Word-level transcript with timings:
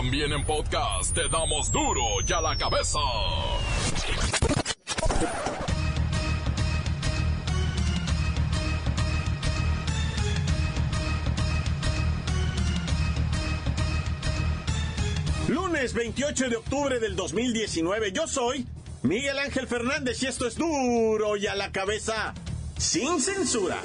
También 0.00 0.32
en 0.32 0.42
podcast 0.46 1.14
te 1.14 1.28
damos 1.28 1.70
duro 1.70 2.00
y 2.26 2.32
a 2.32 2.40
la 2.40 2.56
cabeza. 2.56 2.98
Lunes 15.48 15.92
28 15.92 16.48
de 16.48 16.56
octubre 16.56 16.98
del 16.98 17.14
2019, 17.14 18.12
yo 18.12 18.26
soy 18.26 18.66
Miguel 19.02 19.38
Ángel 19.38 19.68
Fernández 19.68 20.22
y 20.22 20.28
esto 20.28 20.46
es 20.46 20.56
duro 20.56 21.36
y 21.36 21.46
a 21.46 21.54
la 21.54 21.72
cabeza, 21.72 22.32
sin 22.78 23.20
censura. 23.20 23.76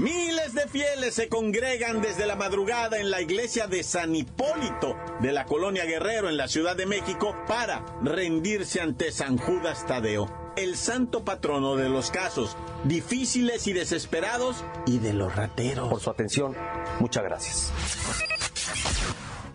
Miles 0.00 0.54
de 0.54 0.66
fieles 0.66 1.14
se 1.14 1.28
congregan 1.28 2.00
desde 2.00 2.26
la 2.26 2.34
madrugada 2.34 2.98
en 2.98 3.10
la 3.10 3.20
iglesia 3.20 3.66
de 3.66 3.82
San 3.82 4.16
Hipólito 4.16 4.96
de 5.20 5.30
la 5.30 5.44
colonia 5.44 5.84
Guerrero 5.84 6.30
en 6.30 6.38
la 6.38 6.48
Ciudad 6.48 6.74
de 6.74 6.86
México 6.86 7.36
para 7.46 7.84
rendirse 8.02 8.80
ante 8.80 9.12
San 9.12 9.36
Judas 9.36 9.84
Tadeo, 9.86 10.54
el 10.56 10.78
santo 10.78 11.22
patrono 11.22 11.76
de 11.76 11.90
los 11.90 12.10
casos 12.10 12.56
difíciles 12.84 13.66
y 13.66 13.74
desesperados 13.74 14.64
y 14.86 15.00
de 15.00 15.12
los 15.12 15.36
rateros. 15.36 15.90
Por 15.90 16.00
su 16.00 16.08
atención, 16.08 16.56
muchas 16.98 17.22
gracias. 17.22 17.70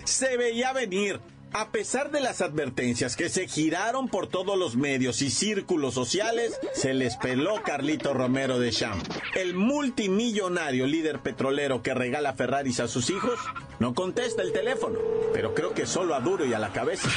Se 0.03 0.37
veía 0.37 0.73
venir 0.73 1.21
a 1.53 1.69
pesar 1.69 2.11
de 2.11 2.19
las 2.19 2.41
advertencias 2.41 3.15
que 3.15 3.29
se 3.29 3.47
giraron 3.47 4.07
por 4.09 4.27
todos 4.27 4.57
los 4.57 4.75
medios 4.75 5.21
y 5.21 5.29
círculos 5.29 5.93
sociales, 5.93 6.59
se 6.73 6.93
les 6.93 7.15
peló 7.15 7.61
Carlito 7.63 8.13
Romero 8.13 8.59
de 8.59 8.71
Champ. 8.71 9.05
El 9.35 9.53
multimillonario 9.53 10.85
líder 10.85 11.19
petrolero 11.19 11.81
que 11.81 11.93
regala 11.93 12.33
Ferraris 12.33 12.79
a 12.79 12.87
sus 12.87 13.09
hijos 13.09 13.39
no 13.79 13.93
contesta 13.93 14.41
el 14.41 14.51
teléfono, 14.51 14.99
pero 15.33 15.53
creo 15.53 15.73
que 15.73 15.85
solo 15.85 16.15
a 16.15 16.19
duro 16.19 16.45
y 16.45 16.53
a 16.53 16.59
la 16.59 16.73
cabeza. 16.73 17.09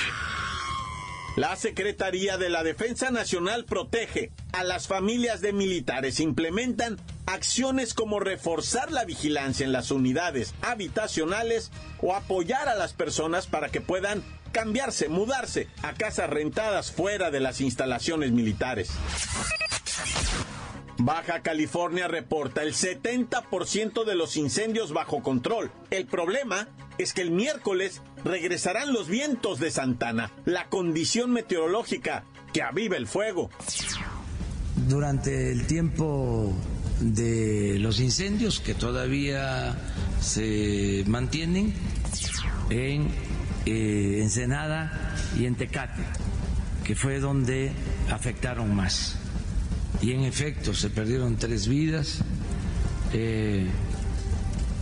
La 1.38 1.54
Secretaría 1.54 2.36
de 2.36 2.50
la 2.50 2.64
Defensa 2.64 3.12
Nacional 3.12 3.64
protege 3.64 4.32
a 4.50 4.64
las 4.64 4.88
familias 4.88 5.40
de 5.40 5.52
militares, 5.52 6.18
implementan 6.18 6.98
acciones 7.26 7.94
como 7.94 8.18
reforzar 8.18 8.90
la 8.90 9.04
vigilancia 9.04 9.64
en 9.64 9.70
las 9.70 9.92
unidades 9.92 10.52
habitacionales 10.62 11.70
o 12.02 12.16
apoyar 12.16 12.68
a 12.68 12.74
las 12.74 12.92
personas 12.92 13.46
para 13.46 13.68
que 13.68 13.80
puedan 13.80 14.24
cambiarse, 14.50 15.08
mudarse 15.08 15.68
a 15.84 15.94
casas 15.94 16.28
rentadas 16.28 16.90
fuera 16.90 17.30
de 17.30 17.38
las 17.38 17.60
instalaciones 17.60 18.32
militares. 18.32 18.90
Baja 21.00 21.42
California 21.42 22.08
reporta 22.08 22.64
el 22.64 22.74
70% 22.74 24.04
de 24.04 24.14
los 24.16 24.36
incendios 24.36 24.92
bajo 24.92 25.22
control. 25.22 25.70
El 25.90 26.06
problema 26.06 26.68
es 26.98 27.12
que 27.12 27.22
el 27.22 27.30
miércoles 27.30 28.02
regresarán 28.24 28.92
los 28.92 29.08
vientos 29.08 29.60
de 29.60 29.70
Santana, 29.70 30.32
la 30.44 30.68
condición 30.68 31.30
meteorológica 31.30 32.24
que 32.52 32.62
aviva 32.62 32.96
el 32.96 33.06
fuego. 33.06 33.48
Durante 34.88 35.52
el 35.52 35.68
tiempo 35.68 36.52
de 37.00 37.78
los 37.78 38.00
incendios 38.00 38.58
que 38.58 38.74
todavía 38.74 39.78
se 40.20 41.04
mantienen 41.06 41.74
en 42.70 43.08
eh, 43.66 44.18
Ensenada 44.20 45.14
y 45.38 45.46
en 45.46 45.54
Tecate, 45.54 46.02
que 46.84 46.96
fue 46.96 47.20
donde 47.20 47.70
afectaron 48.10 48.74
más 48.74 49.17
y 50.00 50.12
en 50.12 50.24
efecto 50.24 50.74
se 50.74 50.90
perdieron 50.90 51.36
tres 51.36 51.66
vidas, 51.68 52.20
eh, 53.12 53.66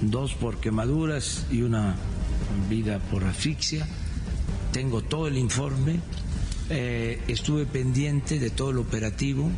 dos 0.01 0.35
por 0.35 0.59
quemaduras 0.59 1.47
y 1.51 1.63
una 1.63 1.97
vida 2.69 2.99
por 3.11 3.25
asfixia. 3.25 3.87
Tengo 4.73 5.03
todo 5.03 5.29
el 5.29 5.39
informe, 5.39 6.01
eh, 6.69 7.21
estuve 7.29 7.67
pendiente 7.67 8.39
de 8.39 8.51
todo 8.51 8.71
el 8.71 8.79
operativo. 8.79 9.51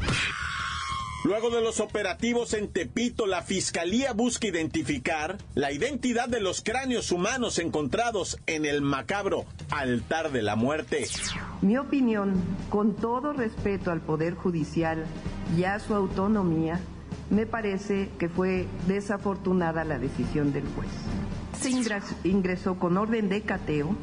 Luego 1.25 1.51
de 1.51 1.61
los 1.61 1.81
operativos 1.81 2.55
en 2.55 2.69
Tepito, 2.69 3.27
la 3.27 3.43
Fiscalía 3.43 4.13
busca 4.13 4.47
identificar 4.47 5.37
la 5.57 5.73
identidad 5.73 6.29
de 6.29 6.41
los 6.41 6.63
cráneos 6.63 7.11
humanos 7.11 7.59
encontrados 7.59 8.39
en 8.47 8.65
el 8.65 8.83
macabro 8.83 9.45
altar 9.71 10.31
de 10.31 10.43
la 10.43 10.55
muerte. 10.55 11.07
Mi 11.61 11.77
opinión, 11.77 12.41
con 12.71 12.95
todo 12.95 13.33
respeto 13.33 13.91
al 13.91 14.01
Poder 14.01 14.35
Judicial 14.35 15.07
y 15.57 15.65
a 15.65 15.79
su 15.79 15.95
autonomía, 15.95 16.81
me 17.31 17.47
parece 17.47 18.11
que 18.19 18.29
fue 18.29 18.67
desafortunada 18.87 19.85
la 19.85 19.99
decisión 19.99 20.53
del 20.53 20.65
juez. 20.75 20.91
Se 21.53 21.71
ingresó 22.29 22.79
con 22.79 22.97
orden 22.97 23.29
de 23.29 23.43
cateo, 23.43 23.95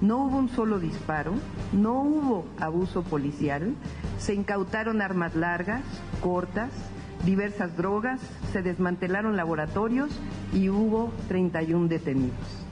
no 0.00 0.24
hubo 0.24 0.38
un 0.38 0.48
solo 0.48 0.78
disparo, 0.78 1.34
no 1.72 2.02
hubo 2.02 2.46
abuso 2.58 3.02
policial, 3.02 3.74
se 4.18 4.34
incautaron 4.34 5.02
armas 5.02 5.34
largas, 5.34 5.82
cortas, 6.22 6.70
diversas 7.24 7.76
drogas, 7.76 8.20
se 8.52 8.62
desmantelaron 8.62 9.36
laboratorios 9.36 10.10
y 10.54 10.70
hubo 10.70 11.12
31 11.28 11.88
detenidos. 11.88 12.69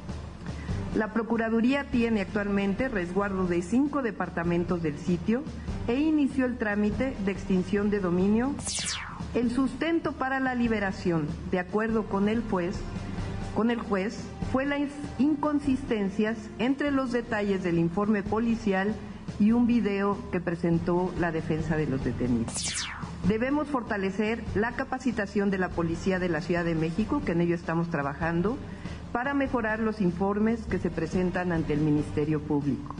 La 0.99 1.13
Procuraduría 1.13 1.85
tiene 1.85 2.23
actualmente 2.23 2.89
resguardo 2.89 3.47
de 3.47 3.63
cinco 3.63 4.03
departamentos 4.03 4.83
del 4.83 4.99
sitio 4.99 5.45
e 5.87 5.95
inició 5.95 6.45
el 6.45 6.59
trámite 6.59 7.17
de 7.25 7.31
extinción 7.31 7.89
de 7.89 8.01
dominio. 8.01 8.53
El 9.33 9.53
sustento 9.53 10.11
para 10.11 10.41
la 10.41 10.57
liberación, 10.57 11.29
de 11.53 11.61
acuerdo 11.61 12.07
con 12.07 12.29
el 12.29 12.43
juez, 12.43 12.75
con 13.55 13.71
el 13.71 13.79
juez, 13.79 14.25
fue 14.51 14.67
las 14.67 14.91
inconsistencias 15.21 16.37
entre 16.59 16.91
los 16.91 17.13
detalles 17.13 17.63
del 17.63 17.79
informe 17.79 18.25
policial 18.25 18.93
y 19.39 19.53
un 19.53 19.69
video 19.69 20.19
que 20.33 20.41
presentó 20.41 21.15
la 21.21 21.31
defensa 21.31 21.77
de 21.77 21.87
los 21.87 22.03
detenidos. 22.03 22.89
Debemos 23.29 23.69
fortalecer 23.69 24.43
la 24.57 24.73
capacitación 24.73 25.49
de 25.51 25.59
la 25.59 25.69
Policía 25.69 26.19
de 26.19 26.29
la 26.29 26.41
Ciudad 26.41 26.65
de 26.65 26.75
México, 26.75 27.23
que 27.25 27.33
en 27.33 27.43
ello 27.43 27.55
estamos 27.55 27.89
trabajando, 27.89 28.59
para 29.19 29.35
mejorar 29.35 29.81
los 29.81 30.01
informes 30.01 30.65
que 30.67 30.79
se 30.79 30.91
presentan 30.91 31.51
ante 31.51 31.73
el 31.73 31.81
Ministerio 31.81 32.41
Público. 32.41 32.95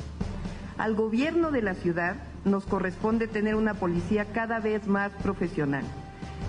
Al 0.77 0.97
gobierno 0.97 1.53
de 1.53 1.63
la 1.63 1.75
ciudad 1.75 2.17
nos 2.45 2.65
corresponde 2.65 3.29
tener 3.29 3.55
una 3.55 3.75
policía 3.75 4.25
cada 4.33 4.59
vez 4.59 4.89
más 4.89 5.13
profesional. 5.23 5.85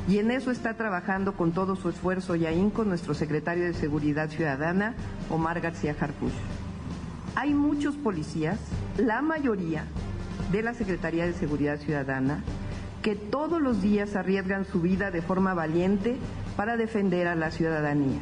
Y 0.07 0.18
en 0.18 0.31
eso 0.31 0.50
está 0.50 0.74
trabajando 0.74 1.34
con 1.34 1.52
todo 1.52 1.75
su 1.75 1.88
esfuerzo 1.88 2.35
y 2.35 2.47
ahínco 2.47 2.84
nuestro 2.84 3.13
secretario 3.13 3.63
de 3.63 3.75
Seguridad 3.75 4.31
Ciudadana, 4.31 4.96
Omar 5.30 5.62
García 5.62 5.94
Jarpuz. 5.94 6.34
Hay 7.36 7.53
muchos 7.53 7.96
policías, 7.96 8.57
la 8.97 9.22
mayoría 9.22 9.84
de 10.51 10.63
la 10.63 10.74
Secretaría 10.74 11.28
de 11.28 11.34
Seguridad 11.34 11.78
Ciudadana, 11.78 12.44
que 13.03 13.16
todos 13.16 13.62
los 13.62 13.84
días 13.84 14.16
arriesgan 14.16 14.66
su 14.66 14.81
vida 14.81 15.12
de 15.12 15.22
forma 15.22 15.53
valiente 15.53 16.18
para 16.57 16.75
defender 16.75 17.28
a 17.28 17.36
la 17.36 17.51
ciudadanía. 17.51 18.19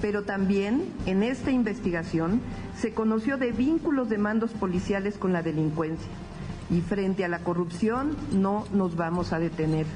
Pero 0.00 0.22
también 0.22 0.92
en 1.06 1.22
esta 1.22 1.50
investigación 1.50 2.40
se 2.78 2.92
conoció 2.92 3.38
de 3.38 3.52
vínculos 3.52 4.08
de 4.08 4.18
mandos 4.18 4.50
policiales 4.52 5.16
con 5.16 5.32
la 5.32 5.42
delincuencia. 5.42 6.08
Y 6.70 6.80
frente 6.80 7.24
a 7.24 7.28
la 7.28 7.40
corrupción 7.40 8.16
no 8.32 8.66
nos 8.72 8.96
vamos 8.96 9.32
a 9.32 9.38
detener. 9.38 9.86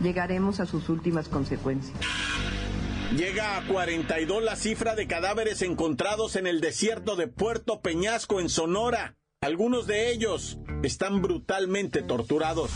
Llegaremos 0.00 0.60
a 0.60 0.66
sus 0.66 0.88
últimas 0.88 1.28
consecuencias. 1.28 1.98
Llega 3.16 3.56
a 3.56 3.66
42 3.66 4.42
la 4.42 4.54
cifra 4.54 4.94
de 4.94 5.06
cadáveres 5.06 5.62
encontrados 5.62 6.36
en 6.36 6.46
el 6.46 6.60
desierto 6.60 7.16
de 7.16 7.26
Puerto 7.26 7.80
Peñasco, 7.80 8.38
en 8.38 8.50
Sonora. 8.50 9.16
Algunos 9.40 9.86
de 9.86 10.10
ellos 10.12 10.58
están 10.82 11.22
brutalmente 11.22 12.02
torturados. 12.02 12.70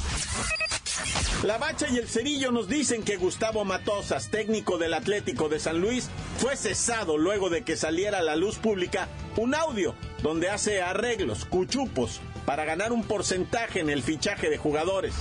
La 1.44 1.58
Bacha 1.58 1.88
y 1.90 1.98
el 1.98 2.08
Cerillo 2.08 2.52
nos 2.52 2.68
dicen 2.68 3.02
que 3.02 3.16
Gustavo 3.16 3.64
Matosas, 3.64 4.30
técnico 4.30 4.78
del 4.78 4.94
Atlético 4.94 5.48
de 5.48 5.58
San 5.58 5.80
Luis, 5.80 6.08
fue 6.38 6.56
cesado 6.56 7.18
luego 7.18 7.50
de 7.50 7.62
que 7.62 7.76
saliera 7.76 8.18
a 8.18 8.22
la 8.22 8.36
luz 8.36 8.58
pública 8.58 9.08
un 9.36 9.54
audio 9.54 9.94
donde 10.22 10.50
hace 10.50 10.82
arreglos, 10.82 11.44
cuchupos, 11.44 12.20
para 12.46 12.64
ganar 12.64 12.92
un 12.92 13.02
porcentaje 13.02 13.80
en 13.80 13.90
el 13.90 14.02
fichaje 14.02 14.50
de 14.50 14.58
jugadores. 14.58 15.14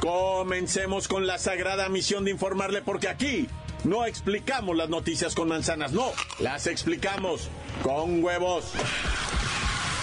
Comencemos 0.00 1.08
con 1.08 1.26
la 1.26 1.38
sagrada 1.38 1.88
misión 1.88 2.24
de 2.24 2.32
informarle 2.32 2.82
porque 2.82 3.08
aquí 3.08 3.48
no 3.84 4.04
explicamos 4.04 4.76
las 4.76 4.88
noticias 4.88 5.34
con 5.34 5.48
manzanas, 5.48 5.92
no, 5.92 6.10
las 6.40 6.66
explicamos 6.66 7.48
con 7.82 8.22
huevos. 8.22 8.72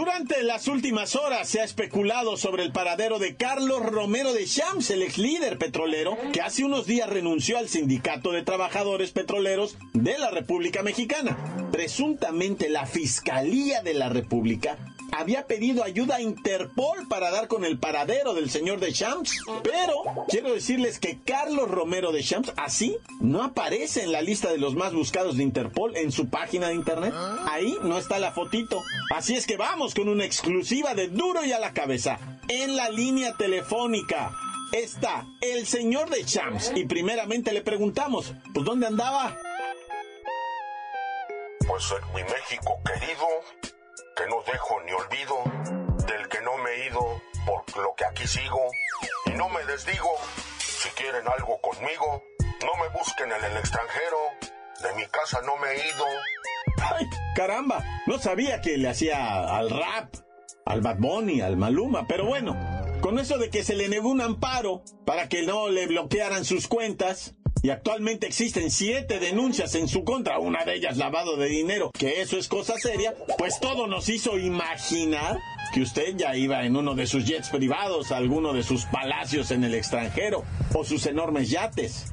Durante 0.00 0.42
las 0.42 0.66
últimas 0.66 1.14
horas 1.14 1.46
se 1.46 1.60
ha 1.60 1.64
especulado 1.64 2.38
sobre 2.38 2.62
el 2.62 2.72
paradero 2.72 3.18
de 3.18 3.36
Carlos 3.36 3.84
Romero 3.84 4.32
de 4.32 4.46
Champs, 4.46 4.88
el 4.88 5.02
ex 5.02 5.18
líder 5.18 5.58
petrolero, 5.58 6.16
que 6.32 6.40
hace 6.40 6.64
unos 6.64 6.86
días 6.86 7.10
renunció 7.10 7.58
al 7.58 7.68
Sindicato 7.68 8.32
de 8.32 8.42
Trabajadores 8.42 9.10
Petroleros 9.10 9.76
de 9.92 10.16
la 10.18 10.30
República 10.30 10.82
Mexicana. 10.82 11.36
Presuntamente 11.70 12.70
la 12.70 12.86
Fiscalía 12.86 13.82
de 13.82 13.92
la 13.92 14.08
República 14.08 14.78
había 15.12 15.46
pedido 15.46 15.84
ayuda 15.84 16.16
a 16.16 16.20
Interpol 16.20 17.06
para 17.08 17.30
dar 17.30 17.48
con 17.48 17.64
el 17.64 17.78
paradero 17.78 18.34
del 18.34 18.50
señor 18.50 18.80
de 18.80 18.92
Champs. 18.92 19.36
Pero 19.62 20.26
quiero 20.28 20.52
decirles 20.52 20.98
que 20.98 21.18
Carlos 21.24 21.70
Romero 21.70 22.12
de 22.12 22.22
Champs, 22.22 22.52
así, 22.56 22.96
no 23.20 23.42
aparece 23.42 24.02
en 24.02 24.12
la 24.12 24.22
lista 24.22 24.50
de 24.50 24.58
los 24.58 24.74
más 24.74 24.92
buscados 24.92 25.36
de 25.36 25.42
Interpol 25.42 25.96
en 25.96 26.12
su 26.12 26.28
página 26.28 26.68
de 26.68 26.74
internet. 26.74 27.14
Ahí 27.48 27.76
no 27.82 27.98
está 27.98 28.18
la 28.18 28.32
fotito. 28.32 28.82
Así 29.14 29.34
es 29.34 29.46
que 29.46 29.56
vamos 29.56 29.94
con 29.94 30.08
una 30.08 30.24
exclusiva 30.24 30.94
de 30.94 31.08
duro 31.08 31.44
y 31.44 31.52
a 31.52 31.58
la 31.58 31.72
cabeza. 31.72 32.18
En 32.48 32.76
la 32.76 32.90
línea 32.90 33.36
telefónica 33.36 34.32
está 34.72 35.26
el 35.40 35.66
señor 35.66 36.10
de 36.10 36.24
Champs. 36.24 36.72
Y 36.74 36.84
primeramente 36.84 37.52
le 37.52 37.62
preguntamos, 37.62 38.32
pues 38.52 38.64
¿dónde 38.64 38.86
andaba? 38.86 39.36
Pues 41.66 41.84
en 41.92 42.14
mi 42.14 42.22
México 42.22 42.80
querido 42.84 43.26
que 44.16 44.26
no 44.28 44.42
dejo 44.42 44.80
ni 44.82 44.92
olvido, 44.92 45.42
del 46.06 46.28
que 46.28 46.40
no 46.42 46.56
me 46.58 46.70
he 46.70 46.86
ido 46.86 47.00
por 47.46 47.82
lo 47.82 47.94
que 47.94 48.04
aquí 48.04 48.26
sigo, 48.26 48.60
y 49.26 49.30
no 49.30 49.48
me 49.48 49.64
desdigo, 49.64 50.10
si 50.58 50.88
quieren 50.90 51.26
algo 51.28 51.60
conmigo, 51.60 52.22
no 52.64 52.82
me 52.82 52.88
busquen 52.98 53.32
en 53.32 53.44
el 53.44 53.56
extranjero, 53.56 54.18
de 54.82 54.94
mi 54.94 55.06
casa 55.06 55.40
no 55.42 55.56
me 55.56 55.70
he 55.70 55.76
ido. 55.76 56.04
¡Ay, 56.82 57.06
caramba! 57.34 57.84
No 58.06 58.18
sabía 58.18 58.60
que 58.60 58.76
le 58.76 58.88
hacía 58.88 59.56
al 59.56 59.70
rap, 59.70 60.14
al 60.66 60.80
Bad 60.80 60.96
Bunny, 60.98 61.40
al 61.40 61.56
Maluma, 61.56 62.06
pero 62.06 62.26
bueno, 62.26 62.56
con 63.00 63.18
eso 63.18 63.38
de 63.38 63.50
que 63.50 63.64
se 63.64 63.74
le 63.74 63.88
negó 63.88 64.08
un 64.10 64.20
amparo 64.20 64.82
para 65.06 65.28
que 65.28 65.42
no 65.42 65.68
le 65.68 65.86
bloquearan 65.86 66.44
sus 66.44 66.68
cuentas, 66.68 67.34
y 67.62 67.70
actualmente 67.70 68.26
existen 68.26 68.70
siete 68.70 69.18
denuncias 69.18 69.74
en 69.74 69.88
su 69.88 70.04
contra, 70.04 70.38
una 70.38 70.64
de 70.64 70.74
ellas 70.74 70.96
lavado 70.96 71.36
de 71.36 71.46
dinero, 71.46 71.90
que 71.92 72.20
eso 72.22 72.38
es 72.38 72.48
cosa 72.48 72.78
seria, 72.78 73.14
pues 73.38 73.60
todo 73.60 73.86
nos 73.86 74.08
hizo 74.08 74.38
imaginar 74.38 75.38
que 75.72 75.82
usted 75.82 76.16
ya 76.16 76.34
iba 76.36 76.64
en 76.64 76.76
uno 76.76 76.94
de 76.94 77.06
sus 77.06 77.24
jets 77.24 77.50
privados, 77.50 78.12
alguno 78.12 78.52
de 78.52 78.62
sus 78.62 78.86
palacios 78.86 79.50
en 79.50 79.64
el 79.64 79.74
extranjero, 79.74 80.44
o 80.74 80.84
sus 80.84 81.06
enormes 81.06 81.50
yates. 81.50 82.12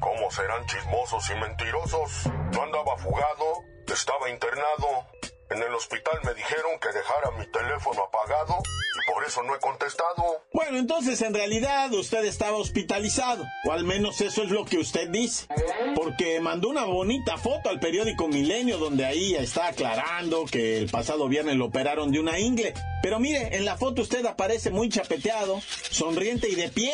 ¿Cómo 0.00 0.30
serán 0.30 0.64
chismosos 0.66 1.28
y 1.30 1.40
mentirosos? 1.40 2.26
No 2.52 2.62
andaba 2.62 2.96
fugado, 2.96 3.64
estaba 3.92 4.30
internado. 4.30 5.19
En 5.50 5.60
el 5.60 5.74
hospital 5.74 6.20
me 6.22 6.32
dijeron 6.32 6.78
que 6.80 6.96
dejara 6.96 7.32
mi 7.32 7.44
teléfono 7.46 8.04
apagado 8.04 8.62
y 8.62 9.12
por 9.12 9.24
eso 9.24 9.42
no 9.42 9.56
he 9.56 9.58
contestado. 9.58 10.44
Bueno, 10.52 10.78
entonces 10.78 11.20
en 11.22 11.34
realidad 11.34 11.92
usted 11.92 12.24
estaba 12.24 12.56
hospitalizado, 12.56 13.44
o 13.66 13.72
al 13.72 13.82
menos 13.82 14.20
eso 14.20 14.44
es 14.44 14.50
lo 14.50 14.64
que 14.64 14.78
usted 14.78 15.08
dice, 15.08 15.48
porque 15.96 16.38
mandó 16.38 16.68
una 16.68 16.84
bonita 16.84 17.36
foto 17.36 17.68
al 17.68 17.80
periódico 17.80 18.28
Milenio 18.28 18.78
donde 18.78 19.04
ahí 19.04 19.34
está 19.34 19.66
aclarando 19.66 20.44
que 20.44 20.78
el 20.78 20.88
pasado 20.88 21.26
viernes 21.26 21.56
lo 21.56 21.64
operaron 21.64 22.12
de 22.12 22.20
una 22.20 22.38
ingle. 22.38 22.72
Pero 23.02 23.18
mire, 23.18 23.56
en 23.56 23.64
la 23.64 23.76
foto 23.76 24.02
usted 24.02 24.24
aparece 24.26 24.70
muy 24.70 24.88
chapeteado, 24.88 25.60
sonriente 25.90 26.48
y 26.48 26.54
de 26.54 26.68
pie. 26.68 26.92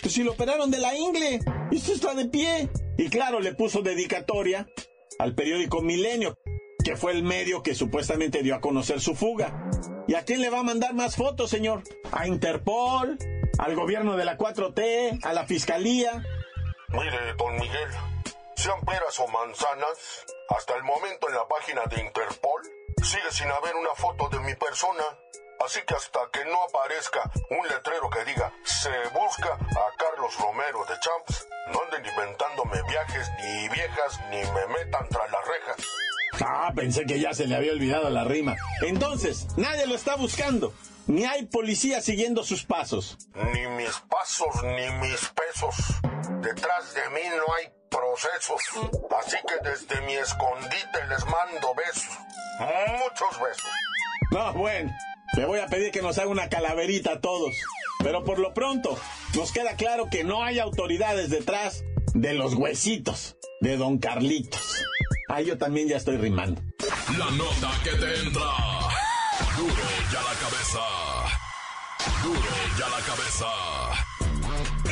Pues 0.00 0.14
si 0.14 0.22
lo 0.22 0.32
operaron 0.32 0.70
de 0.70 0.78
la 0.78 0.96
ingle, 0.96 1.40
y 1.70 1.76
usted 1.76 1.92
está 1.92 2.14
de 2.14 2.24
pie. 2.24 2.70
Y 2.96 3.10
claro, 3.10 3.40
le 3.40 3.54
puso 3.54 3.82
dedicatoria 3.82 4.66
al 5.18 5.34
periódico 5.34 5.82
Milenio 5.82 6.38
que 6.88 6.96
fue 6.96 7.12
el 7.12 7.22
medio 7.22 7.62
que 7.62 7.74
supuestamente 7.74 8.42
dio 8.42 8.54
a 8.54 8.62
conocer 8.62 8.98
su 8.98 9.14
fuga. 9.14 9.52
¿Y 10.06 10.14
a 10.14 10.24
quién 10.24 10.40
le 10.40 10.48
va 10.48 10.60
a 10.60 10.62
mandar 10.62 10.94
más 10.94 11.16
fotos, 11.16 11.50
señor? 11.50 11.82
¿A 12.12 12.26
Interpol? 12.26 13.18
¿Al 13.58 13.76
gobierno 13.76 14.16
de 14.16 14.24
la 14.24 14.38
4T? 14.38 15.22
¿A 15.22 15.34
la 15.34 15.44
fiscalía? 15.44 16.24
Mire, 16.88 17.34
don 17.36 17.56
Miguel, 17.56 17.90
sean 18.56 18.80
peras 18.86 19.20
o 19.20 19.28
manzanas, 19.28 20.24
hasta 20.48 20.76
el 20.76 20.82
momento 20.82 21.28
en 21.28 21.34
la 21.34 21.46
página 21.46 21.82
de 21.94 22.00
Interpol 22.00 22.62
sigue 23.02 23.32
sin 23.32 23.50
haber 23.50 23.76
una 23.76 23.94
foto 23.94 24.30
de 24.30 24.40
mi 24.40 24.54
persona. 24.54 25.04
Así 25.62 25.80
que 25.86 25.94
hasta 25.94 26.20
que 26.32 26.42
no 26.46 26.62
aparezca 26.62 27.30
un 27.50 27.68
letrero 27.68 28.08
que 28.08 28.24
diga 28.24 28.50
se 28.64 28.88
busca 29.12 29.52
a 29.52 29.96
Carlos 29.98 30.34
Romero 30.38 30.86
de 30.86 30.94
Champs, 31.00 31.48
no 31.70 31.82
anden 31.82 32.06
inventándome 32.06 32.80
viajes 32.88 33.28
ni 33.42 33.68
viejas 33.68 34.20
ni 34.30 34.38
me 34.38 34.66
metan 34.68 35.06
tras 35.10 35.30
las 35.30 35.46
rejas. 35.46 35.86
Ah, 36.44 36.72
pensé 36.74 37.04
que 37.04 37.20
ya 37.20 37.34
se 37.34 37.46
le 37.46 37.56
había 37.56 37.72
olvidado 37.72 38.10
la 38.10 38.24
rima. 38.24 38.56
Entonces, 38.82 39.48
nadie 39.56 39.86
lo 39.86 39.94
está 39.94 40.16
buscando. 40.16 40.72
Ni 41.06 41.24
hay 41.24 41.46
policía 41.46 42.00
siguiendo 42.02 42.44
sus 42.44 42.64
pasos. 42.64 43.16
Ni 43.34 43.66
mis 43.68 43.94
pasos 44.10 44.62
ni 44.62 44.90
mis 45.00 45.20
pesos. 45.30 45.74
Detrás 46.42 46.94
de 46.94 47.08
mí 47.10 47.26
no 47.34 47.54
hay 47.54 47.68
procesos. 47.90 48.60
Así 49.18 49.36
que 49.46 49.68
desde 49.68 50.00
mi 50.02 50.14
escondite 50.14 51.06
les 51.08 51.24
mando 51.24 51.74
besos. 51.74 52.18
Muchos 52.60 53.40
besos. 53.40 53.70
No, 54.30 54.52
bueno, 54.52 54.92
le 55.34 55.46
voy 55.46 55.60
a 55.60 55.66
pedir 55.66 55.90
que 55.90 56.02
nos 56.02 56.18
haga 56.18 56.28
una 56.28 56.48
calaverita 56.48 57.12
a 57.12 57.20
todos. 57.20 57.54
Pero 58.02 58.22
por 58.24 58.38
lo 58.38 58.52
pronto, 58.52 58.98
nos 59.34 59.50
queda 59.50 59.76
claro 59.76 60.08
que 60.10 60.24
no 60.24 60.44
hay 60.44 60.58
autoridades 60.58 61.30
detrás 61.30 61.84
de 62.14 62.34
los 62.34 62.54
huesitos 62.54 63.36
de 63.60 63.76
don 63.76 63.98
Carlitos. 63.98 64.84
Ah, 65.28 65.42
yo 65.42 65.58
también 65.58 65.88
ya 65.88 65.98
estoy 65.98 66.16
rimando. 66.16 66.62
La 67.18 67.30
nota 67.32 67.70
que 67.84 67.90
te 67.90 68.20
entra. 68.20 68.50
Duro 69.56 69.74
ya 70.10 70.22
la 70.22 70.34
cabeza. 70.40 70.80
Duro 72.22 72.40
ya 72.78 72.88
la 72.88 73.00
cabeza. 73.04 73.46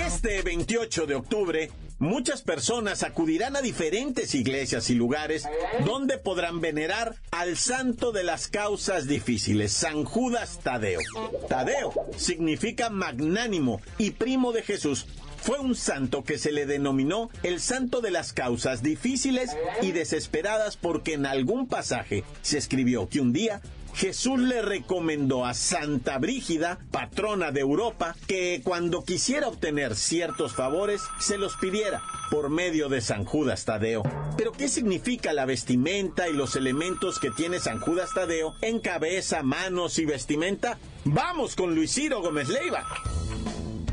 Este 0.06 0.42
28 0.42 1.06
de 1.06 1.14
octubre, 1.14 1.70
muchas 1.98 2.42
personas 2.42 3.02
acudirán 3.02 3.56
a 3.56 3.62
diferentes 3.62 4.34
iglesias 4.34 4.90
y 4.90 4.94
lugares 4.94 5.48
donde 5.84 6.18
podrán 6.18 6.60
venerar 6.60 7.16
al 7.30 7.56
santo 7.56 8.12
de 8.12 8.22
las 8.22 8.48
causas 8.48 9.06
difíciles, 9.06 9.72
San 9.72 10.04
Judas 10.04 10.60
Tadeo. 10.62 11.00
Tadeo 11.48 11.94
significa 12.16 12.90
magnánimo 12.90 13.80
y 13.98 14.10
primo 14.12 14.52
de 14.52 14.62
Jesús, 14.62 15.06
fue 15.46 15.60
un 15.60 15.76
santo 15.76 16.24
que 16.24 16.38
se 16.38 16.50
le 16.50 16.66
denominó 16.66 17.30
el 17.44 17.60
santo 17.60 18.00
de 18.00 18.10
las 18.10 18.32
causas 18.32 18.82
difíciles 18.82 19.56
y 19.80 19.92
desesperadas 19.92 20.76
porque 20.76 21.12
en 21.12 21.24
algún 21.24 21.68
pasaje 21.68 22.24
se 22.42 22.58
escribió 22.58 23.08
que 23.08 23.20
un 23.20 23.32
día 23.32 23.60
Jesús 23.94 24.40
le 24.40 24.60
recomendó 24.60 25.46
a 25.46 25.54
Santa 25.54 26.18
Brígida, 26.18 26.80
patrona 26.90 27.52
de 27.52 27.60
Europa, 27.60 28.16
que 28.26 28.60
cuando 28.64 29.04
quisiera 29.04 29.46
obtener 29.46 29.94
ciertos 29.94 30.52
favores 30.52 31.00
se 31.20 31.38
los 31.38 31.56
pidiera 31.58 32.02
por 32.28 32.50
medio 32.50 32.88
de 32.88 33.00
San 33.00 33.24
Judas 33.24 33.64
Tadeo. 33.64 34.02
Pero 34.36 34.50
¿qué 34.50 34.66
significa 34.66 35.32
la 35.32 35.46
vestimenta 35.46 36.28
y 36.28 36.32
los 36.32 36.56
elementos 36.56 37.20
que 37.20 37.30
tiene 37.30 37.60
San 37.60 37.78
Judas 37.78 38.10
Tadeo 38.12 38.56
en 38.62 38.80
cabeza, 38.80 39.44
manos 39.44 40.00
y 40.00 40.06
vestimenta? 40.06 40.76
Vamos 41.04 41.54
con 41.54 41.76
Luis 41.76 41.94
Ciro 41.94 42.20
Gómez 42.20 42.48
Leiva. 42.48 42.84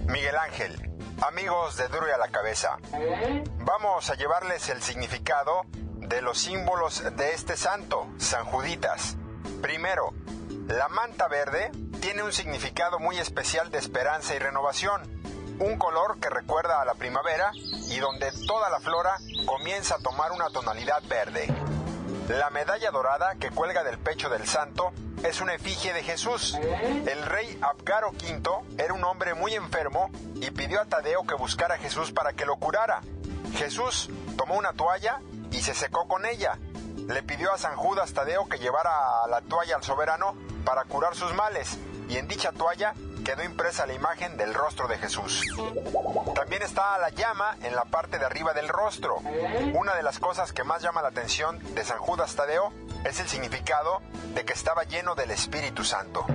Miguel 0.08 0.36
Ángel, 0.36 0.93
Amigos 1.28 1.78
de 1.78 1.88
Duro 1.88 2.08
a 2.14 2.18
la 2.18 2.28
Cabeza, 2.28 2.78
vamos 3.60 4.10
a 4.10 4.16
llevarles 4.16 4.68
el 4.68 4.82
significado 4.82 5.62
de 5.72 6.22
los 6.22 6.38
símbolos 6.38 7.02
de 7.16 7.32
este 7.32 7.56
santo, 7.56 8.08
San 8.18 8.44
Juditas. 8.44 9.16
Primero, 9.62 10.14
la 10.68 10.90
manta 10.90 11.30
verde 11.30 11.72
tiene 12.02 12.24
un 12.24 12.34
significado 12.34 13.00
muy 13.00 13.20
especial 13.20 13.72
de 13.72 13.78
esperanza 13.78 14.36
y 14.36 14.40
renovación, 14.40 15.02
un 15.60 15.78
color 15.78 16.20
que 16.20 16.30
recuerda 16.30 16.82
a 16.82 16.86
la 16.86 16.96
primavera 16.96 17.52
y 17.54 18.00
donde 18.00 18.30
toda 18.46 18.70
la 18.70 18.82
flora 18.82 19.18
comienza 19.46 19.96
a 19.96 20.00
tomar 20.00 20.34
una 20.34 20.50
tonalidad 20.50 21.02
verde. 21.04 21.48
La 22.28 22.50
medalla 22.50 22.92
dorada 22.92 23.36
que 23.36 23.50
cuelga 23.50 23.86
del 23.86 23.98
pecho 23.98 24.30
del 24.30 24.46
santo 24.46 24.92
es 25.24 25.42
una 25.42 25.54
efigie 25.54 25.94
de 25.94 26.04
Jesús. 26.04 26.58
El 27.06 27.26
rey 27.26 27.58
Abgaro 27.62 28.12
V 28.12 28.42
era 28.78 28.94
un 28.94 29.04
hombre 29.04 29.34
muy 29.34 29.54
enfermo 29.54 30.10
y 30.36 30.52
pidió 30.52 30.82
a 30.82 30.86
Tadeo 30.86 31.26
que 31.26 31.36
buscara 31.36 31.76
a 31.76 31.78
Jesús 31.78 32.12
para 32.12 32.34
que 32.34 32.46
lo 32.46 32.58
curara. 32.58 33.02
Jesús 33.56 34.10
tomó 34.38 34.56
una 34.56 34.74
toalla 34.74 35.20
y 35.52 35.62
se 35.62 35.74
secó 35.74 36.08
con 36.08 36.26
ella. 36.26 36.58
Le 37.08 37.24
pidió 37.24 37.54
a 37.54 37.58
San 37.58 37.76
Judas 37.76 38.14
Tadeo 38.14 38.48
que 38.48 38.60
llevara 38.60 38.92
la 39.30 39.42
toalla 39.42 39.76
al 39.76 39.84
soberano 39.84 40.36
para 40.64 40.84
curar 40.86 41.16
sus 41.16 41.34
males 41.34 41.78
y 42.10 42.18
en 42.18 42.28
dicha 42.28 42.52
toalla 42.52 42.94
quedó 43.24 43.44
impresa 43.44 43.86
la 43.86 43.94
imagen 43.94 44.36
del 44.38 44.54
rostro 44.54 44.88
de 44.88 44.98
Jesús. 44.98 45.42
También 46.36 46.62
está 46.62 46.98
la 46.98 47.10
llama 47.10 47.58
en 47.64 47.76
la 47.76 47.86
parte 47.86 48.20
de 48.20 48.26
arriba 48.26 48.54
del 48.54 48.68
rostro. 48.68 49.18
Una 49.74 49.96
de 49.96 50.04
las 50.04 50.20
cosas 50.20 50.52
que 50.52 50.64
más 50.64 50.82
llama 50.82 51.02
la 51.02 51.10
atención 51.10 51.60
de 51.74 51.84
San 51.86 52.00
Judas 52.00 52.36
Tadeo 52.36 52.74
es 53.06 53.20
el 53.20 53.28
significado 53.28 54.02
de 54.34 54.46
que 54.46 54.54
estaba 54.54 54.84
lleno 54.84 55.16
del 55.16 55.32
Espíritu 55.32 55.84
Santo. 55.84 56.26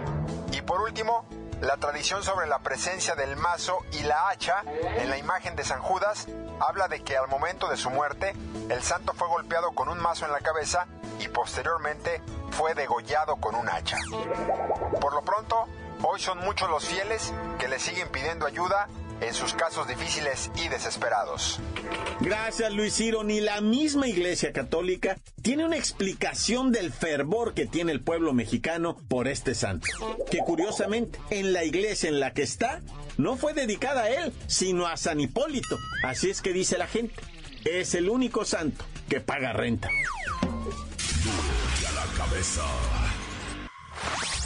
Y 0.53 0.63
por 0.63 0.81
último, 0.81 1.25
la 1.61 1.77
tradición 1.77 2.23
sobre 2.23 2.47
la 2.47 2.61
presencia 2.61 3.15
del 3.15 3.37
mazo 3.37 3.79
y 3.93 4.03
la 4.05 4.29
hacha 4.29 4.63
en 4.97 5.11
la 5.11 5.19
imagen 5.19 5.57
de 5.57 5.65
San 5.65 5.81
Judas 5.81 6.29
habla 6.61 6.89
de 6.89 7.03
que 7.03 7.17
al 7.17 7.29
momento 7.29 7.69
de 7.69 7.77
su 7.77 7.91
muerte, 7.91 8.33
el 8.69 8.83
santo 8.83 9.13
fue 9.13 9.29
golpeado 9.29 9.73
con 9.73 9.89
un 9.89 9.99
mazo 9.99 10.25
en 10.25 10.33
la 10.33 10.41
cabeza 10.41 10.87
y 11.19 11.29
posteriormente 11.29 12.23
fue 12.53 12.75
degollado 12.75 13.37
con 13.37 13.55
un 13.55 13.69
hacha. 13.69 13.99
Por 15.01 15.15
lo 15.15 15.23
pronto, 15.23 15.67
hoy 16.03 16.21
son 16.21 16.39
muchos 16.39 16.71
los 16.71 16.85
fieles 16.85 17.33
que 17.59 17.69
le 17.69 17.79
siguen 17.79 18.09
pidiendo 18.09 18.47
ayuda 18.47 18.89
en 19.21 19.35
sus 19.35 19.55
casos 19.55 19.89
difíciles 19.89 20.51
y 20.57 20.69
desesperados. 20.69 21.61
Gracias 22.21 22.73
Luis 22.73 22.95
Ciro, 22.95 23.25
ni 23.25 23.41
la 23.41 23.61
misma 23.61 24.09
Iglesia 24.09 24.53
Católica 24.53 25.17
tiene 25.43 25.65
una 25.65 25.77
explicación 25.77 26.73
del 26.73 26.93
fervor 26.93 27.55
que 27.55 27.67
tiene 27.67 27.93
el 27.93 28.01
pueblo 28.01 28.33
mexicano 28.33 28.97
por 29.09 29.29
este 29.29 29.55
santo, 29.55 29.87
que 30.31 30.39
curiosamente 30.39 31.19
en 31.31 31.53
la 31.53 31.65
iglesia 31.65 32.09
en 32.09 32.21
la 32.21 32.33
que 32.33 32.43
está 32.43 32.81
no 33.17 33.37
fue 33.37 33.53
dedicada 33.53 34.03
a 34.03 34.11
él, 34.11 34.33
sino 34.47 34.87
a 34.87 34.97
San 34.97 35.21
Hipólito. 35.21 35.77
Así 36.05 36.31
es 36.31 36.41
que 36.41 36.53
dice 36.53 36.79
la 36.79 36.87
gente, 36.87 37.15
es 37.65 37.95
el 37.95 38.09
único 38.09 38.45
santo 38.45 38.85
que 39.09 39.21
paga 39.21 39.53
renta. 39.53 39.89
a 41.89 41.93
la 41.93 42.07
cabeza. 42.17 42.63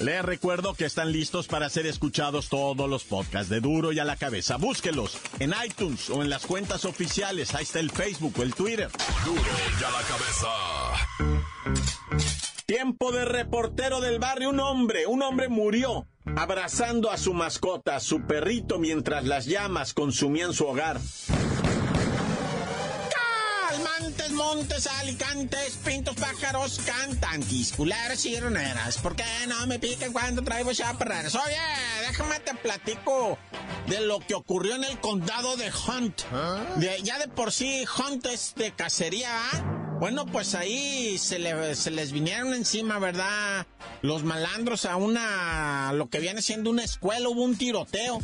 Les 0.00 0.22
recuerdo 0.22 0.74
que 0.74 0.84
están 0.84 1.12
listos 1.12 1.46
para 1.46 1.68
ser 1.68 1.86
escuchados 1.86 2.48
todos 2.48 2.90
los 2.90 3.04
podcasts 3.04 3.48
de 3.48 3.60
Duro 3.60 3.92
y 3.92 3.98
a 4.00 4.04
la 4.04 4.16
cabeza. 4.16 4.56
Búsquelos 4.56 5.18
en 5.38 5.54
iTunes 5.64 6.10
o 6.10 6.22
en 6.22 6.30
las 6.30 6.46
cuentas 6.46 6.84
oficiales. 6.84 7.54
Ahí 7.54 7.62
está 7.62 7.80
el 7.80 7.90
Facebook 7.90 8.34
o 8.38 8.42
el 8.42 8.54
Twitter. 8.54 8.90
Duro 9.24 9.40
y 9.80 9.84
a 9.84 9.90
la 9.90 10.02
cabeza. 10.02 10.48
Tiempo 12.66 13.12
de 13.12 13.24
reportero 13.24 14.00
del 14.00 14.18
barrio. 14.18 14.50
Un 14.50 14.60
hombre, 14.60 15.06
un 15.06 15.22
hombre 15.22 15.48
murió 15.48 16.06
abrazando 16.36 17.10
a 17.10 17.18
su 17.18 17.34
mascota, 17.34 18.00
su 18.00 18.22
perrito, 18.22 18.78
mientras 18.78 19.24
las 19.24 19.46
llamas 19.46 19.94
consumían 19.94 20.52
su 20.54 20.66
hogar. 20.66 20.98
Montes, 24.44 24.86
alicantes, 24.86 25.78
pintos, 25.84 26.14
pájaros, 26.16 26.80
cantantes, 26.84 27.72
culeras 27.72 28.24
y 28.26 28.38
roneras. 28.38 28.98
¿Por 28.98 29.16
qué 29.16 29.24
no 29.48 29.66
me 29.66 29.78
pican 29.78 30.12
cuando 30.12 30.42
traigo 30.42 30.72
chaparreras? 30.72 31.34
Oye, 31.34 31.56
déjame 32.06 32.40
te 32.40 32.54
platico 32.54 33.38
de 33.88 34.00
lo 34.00 34.20
que 34.20 34.34
ocurrió 34.34 34.74
en 34.74 34.84
el 34.84 34.98
condado 35.00 35.56
de 35.56 35.70
Hunt. 35.70 36.22
ya 37.02 37.18
de 37.18 37.28
por 37.28 37.52
sí, 37.52 37.84
Hunt 37.98 38.26
es 38.26 38.54
de 38.56 38.72
cacería, 38.72 39.30
Bueno, 39.98 40.26
pues 40.26 40.54
ahí 40.54 41.16
se, 41.18 41.74
se 41.74 41.90
les 41.90 42.12
vinieron 42.12 42.52
encima, 42.52 42.98
¿verdad? 42.98 43.66
Los 44.02 44.24
malandros 44.24 44.84
a 44.84 44.96
una, 44.96 45.92
lo 45.94 46.10
que 46.10 46.18
viene 46.18 46.42
siendo 46.42 46.68
una 46.68 46.84
escuela, 46.84 47.28
hubo 47.28 47.42
un 47.42 47.56
tiroteo. 47.56 48.18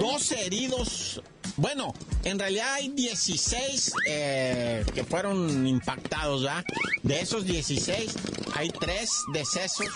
12 0.00 0.46
heridos, 0.46 1.22
bueno, 1.56 1.94
en 2.24 2.38
realidad 2.38 2.74
hay 2.74 2.88
16 2.88 3.92
eh, 4.08 4.84
que 4.94 5.04
fueron 5.04 5.66
impactados, 5.66 6.42
¿verdad? 6.42 6.64
De 7.02 7.20
esos 7.20 7.44
16 7.44 8.14
hay 8.54 8.70
3 8.70 9.10
decesos 9.32 9.88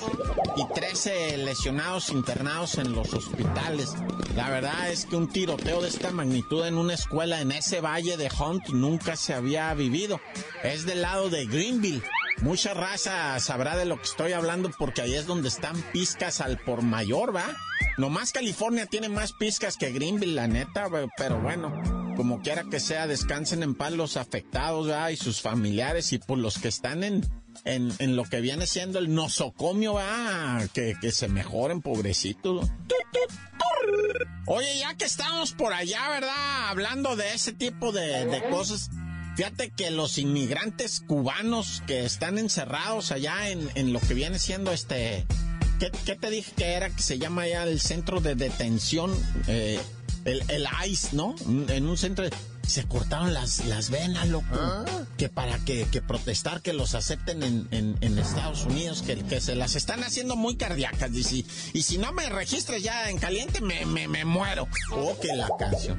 y 0.57 0.67
13 0.75 1.38
lesionados 1.38 2.11
internados 2.11 2.76
en 2.76 2.93
los 2.93 3.12
hospitales. 3.14 3.95
La 4.37 4.50
verdad 4.50 4.90
es 4.90 5.07
que 5.07 5.17
un 5.17 5.29
tiroteo 5.29 5.83
de 5.83 5.88
esta 5.88 6.11
magnitud 6.11 6.67
en 6.67 6.76
una 6.76 6.95
escuela 6.95 7.40
en 7.40 7.52
ese 7.52 7.81
valle 7.81 8.17
de 8.17 8.31
Hunt 8.31 8.69
nunca 8.69 9.17
se 9.17 9.35
había 9.35 9.73
vivido. 9.75 10.21
Es 10.62 10.87
del 10.87 11.02
lado 11.02 11.31
de 11.31 11.47
Greenville. 11.47 12.02
Mucha 12.43 12.73
raza 12.73 13.39
sabrá 13.39 13.77
de 13.77 13.85
lo 13.85 13.97
que 13.99 14.05
estoy 14.05 14.33
hablando 14.33 14.71
porque 14.79 15.03
ahí 15.03 15.15
es 15.15 15.27
donde 15.27 15.49
están 15.49 15.81
pizcas 15.93 16.41
al 16.41 16.57
por 16.59 16.81
mayor, 16.81 17.37
¿va? 17.37 17.45
Nomás 17.99 18.33
California 18.33 18.87
tiene 18.87 19.11
más 19.11 19.33
pizcas 19.35 19.77
que 19.77 19.93
Greenville, 19.93 20.35
la 20.35 20.47
neta, 20.47 20.89
pero 21.19 21.39
bueno, 21.39 21.71
como 22.17 22.41
quiera 22.41 22.65
que 22.71 22.81
sea, 22.81 23.07
descansen 23.07 23.63
en 23.63 23.75
paz 23.75 23.93
los 23.93 24.17
afectados, 24.17 24.89
¿va? 24.89 25.13
Y 25.13 25.17
sus 25.17 25.43
familiares 25.43 26.15
y 26.15 26.19
pues 26.19 26.41
los 26.41 26.59
que 26.59 26.69
están 26.69 27.05
en, 27.05 27.29
en, 27.67 28.17
lo 28.17 28.25
que 28.25 28.41
viene 28.41 28.67
siendo 28.67 28.99
el 28.99 29.15
nosocomio, 29.15 29.95
¿va? 29.95 30.63
Que, 30.73 30.95
que 30.99 31.13
se 31.13 31.29
mejoren, 31.29 31.83
pobrecitos. 31.83 32.71
Oye, 34.47 34.79
ya 34.79 34.95
que 34.95 35.05
estamos 35.05 35.53
por 35.53 35.75
allá, 35.75 36.09
¿verdad? 36.09 36.69
Hablando 36.71 37.17
de 37.17 37.35
ese 37.35 37.53
tipo 37.53 37.93
de, 37.93 38.25
de 38.25 38.43
cosas 38.49 38.91
Fíjate 39.41 39.71
que 39.71 39.91
los 39.91 40.19
inmigrantes 40.19 41.01
cubanos 41.01 41.83
que 41.87 42.05
están 42.05 42.37
encerrados 42.37 43.11
allá 43.11 43.49
en, 43.49 43.71
en 43.75 43.91
lo 43.91 43.99
que 43.99 44.13
viene 44.13 44.39
siendo 44.39 44.71
este... 44.71 45.25
¿qué, 45.79 46.15
te 46.15 46.29
dije 46.29 46.53
que 46.55 46.73
era? 46.75 46.91
Que 46.91 47.03
se 47.03 47.19
llama 47.19 47.49
ya 47.49 47.63
el 47.63 47.81
centro 47.81 48.21
de 48.21 48.35
detención, 48.35 49.11
eh, 49.47 49.81
el, 50.27 50.43
el 50.49 50.67
ICE, 50.87 51.17
¿no? 51.17 51.35
En 51.69 51.87
un 51.87 51.97
centro 51.97 52.27
de 52.27 52.37
se 52.67 52.85
cortaron 52.85 53.33
las, 53.33 53.65
las 53.65 53.89
venas, 53.89 54.29
loco. 54.29 54.47
Ah. 54.53 54.85
Que 55.17 55.31
para 55.31 55.59
que, 55.61 55.87
que, 55.91 56.03
protestar 56.03 56.61
que 56.61 56.75
los 56.75 56.95
acepten 56.95 57.43
en, 57.43 57.67
en, 57.71 57.97
en, 58.03 58.19
Estados 58.19 58.67
Unidos, 58.67 59.01
que, 59.01 59.17
que 59.25 59.41
se 59.41 59.55
las 59.55 59.75
están 59.75 60.05
haciendo 60.05 60.37
muy 60.37 60.57
cardíacas. 60.57 61.13
Y 61.13 61.23
si, 61.23 61.47
y 61.73 61.81
si 61.81 61.97
no 61.97 62.13
me 62.13 62.29
registres 62.29 62.83
ya 62.83 63.09
en 63.09 63.17
caliente, 63.17 63.63
me, 63.63 63.87
me, 63.87 64.07
me 64.07 64.27
muero. 64.27 64.69
Oh, 64.93 65.19
que 65.19 65.35
la 65.35 65.49
canción. 65.59 65.99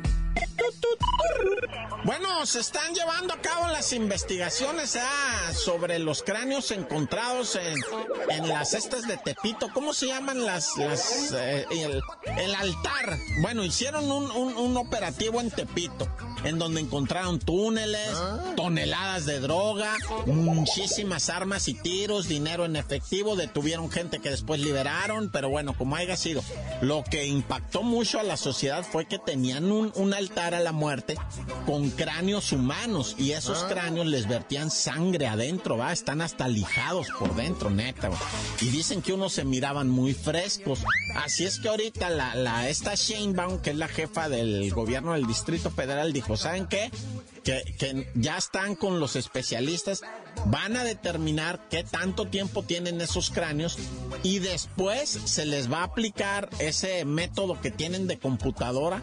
Bueno, 2.03 2.45
se 2.47 2.59
están 2.61 2.95
llevando 2.95 3.33
a 3.33 3.37
cabo 3.41 3.67
las 3.67 3.93
investigaciones 3.93 4.97
ah, 4.99 5.53
sobre 5.53 5.99
los 5.99 6.23
cráneos 6.23 6.71
encontrados 6.71 7.55
en, 7.55 7.77
en, 8.29 8.49
las 8.49 8.71
cestas 8.71 9.07
de 9.07 9.17
Tepito. 9.17 9.69
¿Cómo 9.71 9.93
se 9.93 10.07
llaman 10.07 10.43
las, 10.43 10.77
las 10.77 11.31
eh, 11.33 11.65
el, 11.69 12.55
altar? 12.55 13.19
Bueno, 13.41 13.63
hicieron 13.63 14.11
un, 14.11 14.31
un, 14.31 14.77
operativo 14.77 15.39
en 15.41 15.51
Tepito, 15.51 16.07
en 16.43 16.57
donde 16.57 16.81
encontraron 16.81 17.37
túneles, 17.37 18.09
ah. 18.15 18.53
toneladas 18.55 19.27
de 19.27 19.39
droga, 19.39 19.95
muchísimas 20.25 21.29
armas 21.29 21.67
y 21.67 21.75
tiros, 21.75 22.27
dinero 22.27 22.65
en 22.65 22.77
efectivo. 22.77 23.35
Detuvieron 23.35 23.91
gente 23.91 24.17
que 24.17 24.31
después 24.31 24.59
liberaron, 24.59 25.29
pero 25.29 25.49
bueno, 25.49 25.77
como 25.77 25.95
haya 25.95 26.17
sido, 26.17 26.43
lo 26.81 27.03
que 27.03 27.27
impactó 27.27 27.83
mucho 27.83 28.19
a 28.19 28.23
la 28.23 28.37
sociedad 28.37 28.83
fue 28.83 29.05
que 29.05 29.19
tenían 29.19 29.71
un, 29.71 29.91
un 29.95 30.15
altar 30.21 30.53
a 30.53 30.59
la 30.59 30.71
muerte 30.71 31.15
con 31.65 31.89
cráneos 31.89 32.51
humanos 32.51 33.15
y 33.17 33.31
esos 33.31 33.63
ah. 33.63 33.67
cráneos 33.67 34.07
les 34.07 34.27
vertían 34.27 34.71
sangre 34.71 35.27
adentro, 35.27 35.77
va, 35.77 35.91
están 35.91 36.21
hasta 36.21 36.47
lijados 36.47 37.07
por 37.17 37.35
dentro, 37.35 37.69
neta, 37.69 38.09
y 38.61 38.69
dicen 38.69 39.01
que 39.01 39.13
unos 39.13 39.33
se 39.33 39.43
miraban 39.43 39.89
muy 39.89 40.13
frescos. 40.13 40.83
Así 41.15 41.45
es 41.45 41.59
que 41.59 41.69
ahorita 41.69 42.09
la, 42.09 42.35
la 42.35 42.69
esta 42.69 42.93
Baum, 43.33 43.59
que 43.59 43.71
es 43.71 43.75
la 43.75 43.87
jefa 43.87 44.29
del 44.29 44.71
gobierno 44.73 45.13
del 45.13 45.27
Distrito 45.27 45.71
Federal, 45.71 46.13
dijo, 46.13 46.37
¿saben 46.37 46.67
qué? 46.67 46.91
Que, 47.43 47.63
que 47.79 48.07
ya 48.13 48.37
están 48.37 48.75
con 48.75 48.99
los 48.99 49.15
especialistas 49.15 50.03
van 50.45 50.75
a 50.77 50.83
determinar 50.83 51.67
qué 51.69 51.83
tanto 51.83 52.27
tiempo 52.27 52.63
tienen 52.63 53.01
esos 53.01 53.29
cráneos 53.29 53.77
y 54.23 54.39
después 54.39 55.09
se 55.09 55.45
les 55.45 55.71
va 55.71 55.79
a 55.79 55.83
aplicar 55.83 56.49
ese 56.59 57.05
método 57.05 57.59
que 57.61 57.71
tienen 57.71 58.07
de 58.07 58.17
computadora, 58.17 59.01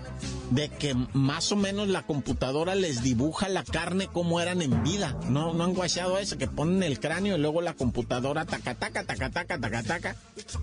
de 0.50 0.68
que 0.68 0.94
más 1.12 1.52
o 1.52 1.56
menos 1.56 1.88
la 1.88 2.02
computadora 2.02 2.74
les 2.74 3.02
dibuja 3.02 3.48
la 3.48 3.64
carne 3.64 4.06
como 4.06 4.40
eran 4.40 4.62
en 4.62 4.82
vida. 4.82 5.16
No, 5.28 5.52
no 5.54 5.64
han 5.64 5.74
guachado 5.74 6.18
eso, 6.18 6.38
que 6.38 6.48
ponen 6.48 6.82
el 6.82 7.00
cráneo 7.00 7.36
y 7.36 7.40
luego 7.40 7.60
la 7.60 7.74
computadora 7.74 8.44
taca, 8.44 8.74
taca, 8.74 9.04
taca, 9.04 9.30
taca, 9.30 9.58
taca, 9.58 9.82
taca, 9.82 10.16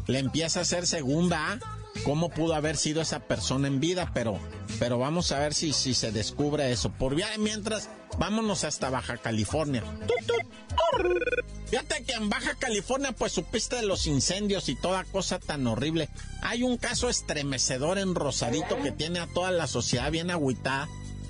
le 0.08 0.20
empieza 0.20 0.60
a 0.60 0.62
hacer 0.64 0.88
según 0.88 1.32
va 1.32 1.60
cómo 2.04 2.30
pudo 2.30 2.56
haber 2.56 2.78
sido 2.78 3.02
esa 3.02 3.20
persona 3.20 3.68
en 3.68 3.80
vida, 3.80 4.12
pero, 4.14 4.40
pero 4.80 4.98
vamos 4.98 5.32
a 5.32 5.40
ver 5.40 5.54
si, 5.54 5.74
si 5.74 5.94
se 5.94 6.12
descubre 6.12 6.72
eso. 6.72 6.92
Por 6.92 7.16
mientras, 7.40 7.90
vámonos 8.18 8.64
hasta 8.64 8.90
Baja 8.90 9.18
California. 9.18 9.84
Fíjate 11.68 12.04
que 12.04 12.14
en 12.14 12.30
Baja 12.30 12.56
California, 12.56 13.12
pues 13.12 13.32
supiste 13.32 13.78
de 13.78 13.86
los 13.86 14.08
incendios 14.08 14.70
y 14.70 14.76
toda 14.76 15.04
cosa 15.06 15.40
tan 15.40 15.66
horrible. 15.68 16.10
Hay 16.42 16.64
un 16.64 16.78
caso 16.78 17.10
estremecedor 17.10 17.98
en 17.98 18.16
Rosarito 18.16 18.82
que 18.82 18.92
tiene 18.92 19.20
a 19.20 19.28
toda 19.28 19.52
la 19.52 19.68
sociedad 19.68 20.12
bien 20.12 20.30
agüitada 20.30 20.88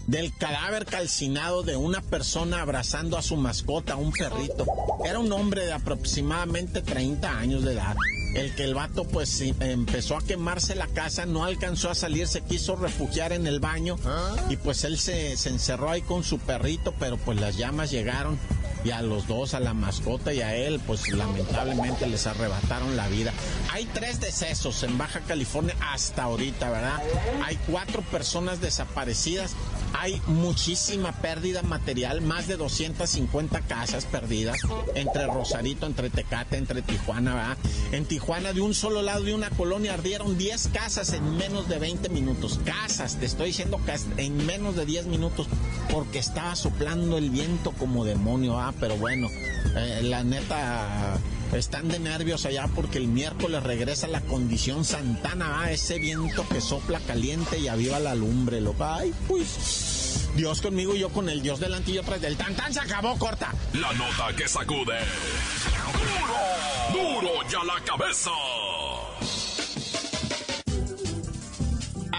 del 0.07 0.35
cadáver 0.37 0.85
calcinado 0.85 1.63
de 1.63 1.77
una 1.77 2.01
persona 2.01 2.61
abrazando 2.61 3.17
a 3.17 3.23
su 3.23 3.37
mascota, 3.37 3.95
un 3.95 4.11
perrito. 4.11 4.65
Era 5.03 5.19
un 5.19 5.31
hombre 5.31 5.65
de 5.65 5.73
aproximadamente 5.73 6.81
30 6.81 7.37
años 7.37 7.63
de 7.63 7.73
edad 7.73 7.95
el 8.35 8.53
que 8.53 8.63
el 8.63 8.75
vato 8.75 9.05
pues 9.05 9.41
empezó 9.41 10.17
a 10.17 10.21
quemarse 10.21 10.75
la 10.75 10.87
casa, 10.87 11.25
no 11.25 11.45
alcanzó 11.45 11.89
a 11.89 11.95
salir, 11.95 12.27
se 12.27 12.41
quiso 12.41 12.75
refugiar 12.75 13.31
en 13.31 13.47
el 13.47 13.59
baño 13.59 13.95
ah. 14.05 14.35
y 14.49 14.57
pues 14.57 14.83
él 14.83 14.99
se, 14.99 15.37
se, 15.37 15.49
encerró 15.49 15.89
ahí 15.89 16.01
con 16.01 16.23
su 16.23 16.37
perrito, 16.37 16.93
pero 16.99 17.17
pues 17.17 17.39
las 17.39 17.57
llamas 17.57 17.91
llegaron 17.91 18.37
y 18.85 18.91
a 18.91 19.01
los 19.01 19.27
dos, 19.27 19.55
a 19.55 19.59
la 19.59 19.73
mascota 19.73 20.31
y 20.31 20.41
a 20.41 20.55
él, 20.55 20.79
pues 20.85 21.09
lamentablemente 21.09 22.05
les 22.05 22.27
arrebataron 22.27 22.95
la 22.95 23.07
vida. 23.07 23.33
Hay 23.73 23.85
tres 23.85 24.19
decesos 24.19 24.83
en 24.83 24.97
Baja 24.99 25.21
California 25.21 25.75
hasta 25.91 26.23
ahorita, 26.23 26.69
¿verdad? 26.69 27.01
Hay 27.43 27.57
cuatro 27.67 28.03
personas 28.03 28.61
desaparecidas, 28.61 29.55
hay 29.97 30.21
muchísima 30.27 31.11
pérdida 31.13 31.61
material, 31.61 32.21
más 32.21 32.47
de 32.47 32.57
250 32.57 33.61
casas 33.61 34.05
perdidas 34.05 34.57
entre 34.93 35.25
Rosarito, 35.27 35.85
entre 35.85 36.09
Tecate, 36.09 36.57
entre 36.57 36.81
Tijuana. 36.81 37.57
En 37.91 38.05
Tijuana, 38.05 38.53
de 38.53 38.61
un 38.61 38.73
solo 38.73 39.01
lado 39.01 39.23
de 39.23 39.33
una 39.33 39.49
colonia, 39.51 39.93
ardieron 39.93 40.37
10 40.37 40.69
casas 40.69 41.13
en 41.13 41.37
menos 41.37 41.69
de 41.69 41.79
20 41.79 42.09
minutos. 42.09 42.59
Casas, 42.65 43.17
te 43.17 43.25
estoy 43.25 43.47
diciendo 43.47 43.79
que 43.85 43.95
en 44.21 44.45
menos 44.45 44.75
de 44.75 44.85
10 44.85 45.07
minutos, 45.07 45.47
porque 45.91 46.19
estaba 46.19 46.55
soplando 46.55 47.17
el 47.17 47.29
viento 47.29 47.71
como 47.71 48.05
demonio, 48.05 48.59
ah, 48.59 48.73
pero 48.79 48.97
bueno, 48.97 49.27
eh, 49.75 50.01
la 50.03 50.23
neta 50.23 51.17
están 51.53 51.87
de 51.87 51.99
nervios 51.99 52.45
allá 52.45 52.67
porque 52.73 52.97
el 52.97 53.07
miércoles 53.07 53.63
regresa 53.63 54.07
la 54.07 54.21
condición 54.21 54.85
Santana, 54.85 55.61
ah, 55.61 55.71
ese 55.71 55.99
viento 55.99 56.47
que 56.47 56.61
sopla 56.61 56.99
caliente 56.99 57.59
y 57.59 57.67
aviva 57.67 57.99
la 57.99 58.15
lumbre, 58.15 58.61
lo 58.61 58.75
Ay, 58.79 59.13
pues. 59.27 60.29
Dios 60.35 60.61
conmigo 60.61 60.95
y 60.95 60.99
yo 60.99 61.09
con 61.09 61.29
el 61.29 61.41
Dios 61.41 61.59
delante 61.59 61.91
y 61.91 61.93
yo 61.95 62.03
tras 62.03 62.19
del 62.21 62.35
tan 62.35 62.53
tan 62.55 62.73
se 62.73 62.79
acabó, 62.81 63.17
corta. 63.17 63.53
La 63.73 63.93
nota 63.93 64.35
que 64.35 64.47
sacude. 64.47 64.99
Duro, 66.91 67.21
duro 67.21 67.49
ya 67.49 67.63
la 67.63 67.81
cabeza. 67.85 68.31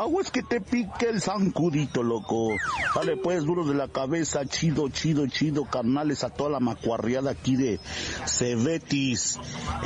Aguas 0.00 0.30
que 0.30 0.44
te 0.44 0.60
pique 0.60 1.08
el 1.10 1.20
zancudito 1.20 2.04
loco. 2.04 2.50
Dale 2.94 3.16
pues, 3.16 3.44
duros 3.44 3.66
de 3.66 3.74
la 3.74 3.88
cabeza, 3.88 4.46
chido, 4.46 4.88
chido, 4.88 5.26
chido, 5.26 5.64
carnales 5.64 6.22
a 6.22 6.30
toda 6.30 6.50
la 6.50 6.60
macuarriada 6.60 7.32
aquí 7.32 7.56
de 7.56 7.80
Cebetis. 8.28 9.40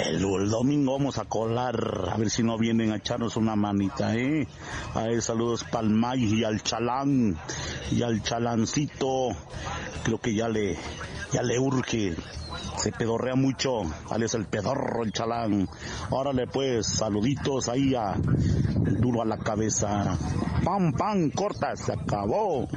El, 0.04 0.20
domingo 0.50 0.92
vamos 0.92 1.16
a 1.16 1.24
colar, 1.24 2.10
a 2.12 2.18
ver 2.18 2.28
si 2.28 2.42
no 2.42 2.58
vienen 2.58 2.92
a 2.92 2.96
echarnos 2.96 3.38
una 3.38 3.56
manita, 3.56 4.14
eh. 4.14 4.46
Ay, 4.94 5.22
saludos 5.22 5.64
Palmay 5.64 6.22
y 6.22 6.44
al 6.44 6.62
chalán, 6.62 7.38
y 7.90 8.02
al 8.02 8.22
chalancito. 8.22 9.05
Creo 10.04 10.18
que 10.18 10.34
ya 10.34 10.48
le, 10.48 10.76
ya 11.32 11.42
le 11.42 11.58
urge 11.58 12.14
se 12.76 12.92
pedorrea 12.92 13.34
mucho, 13.34 13.82
alias 14.10 14.34
el 14.34 14.46
pedorro, 14.46 15.02
el 15.02 15.12
chalán. 15.12 15.68
Órale 16.10 16.46
pues, 16.46 16.86
saluditos 16.86 17.68
ahí 17.68 17.94
a 17.94 18.14
duro 19.00 19.22
a 19.22 19.24
la 19.24 19.38
cabeza. 19.38 20.16
Pam, 20.64 20.92
pam, 20.92 21.30
corta, 21.30 21.74
se 21.76 21.92
acabó. 21.92 22.68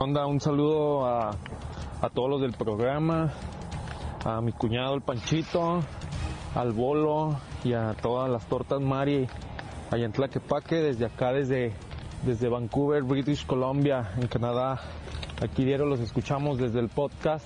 Onda, 0.00 0.26
un 0.26 0.40
saludo 0.40 1.06
a, 1.06 1.30
a 2.00 2.10
todos 2.10 2.28
los 2.28 2.40
del 2.40 2.52
programa, 2.52 3.32
a 4.24 4.40
mi 4.40 4.52
cuñado 4.52 4.94
el 4.94 5.02
Panchito, 5.02 5.82
al 6.54 6.72
Bolo 6.72 7.38
y 7.62 7.72
a 7.72 7.94
todas 7.94 8.30
las 8.30 8.46
tortas 8.46 8.80
Mari 8.80 9.26
allá 9.90 10.06
en 10.06 10.12
Tlaquepaque, 10.12 10.76
desde 10.76 11.06
acá, 11.06 11.32
desde, 11.32 11.72
desde 12.24 12.48
Vancouver, 12.48 13.02
British 13.02 13.46
Columbia, 13.46 14.12
en 14.16 14.26
Canadá. 14.28 14.80
Aquí 15.42 15.64
diario 15.64 15.86
los 15.86 16.00
escuchamos 16.00 16.58
desde 16.58 16.80
el 16.80 16.88
podcast 16.88 17.44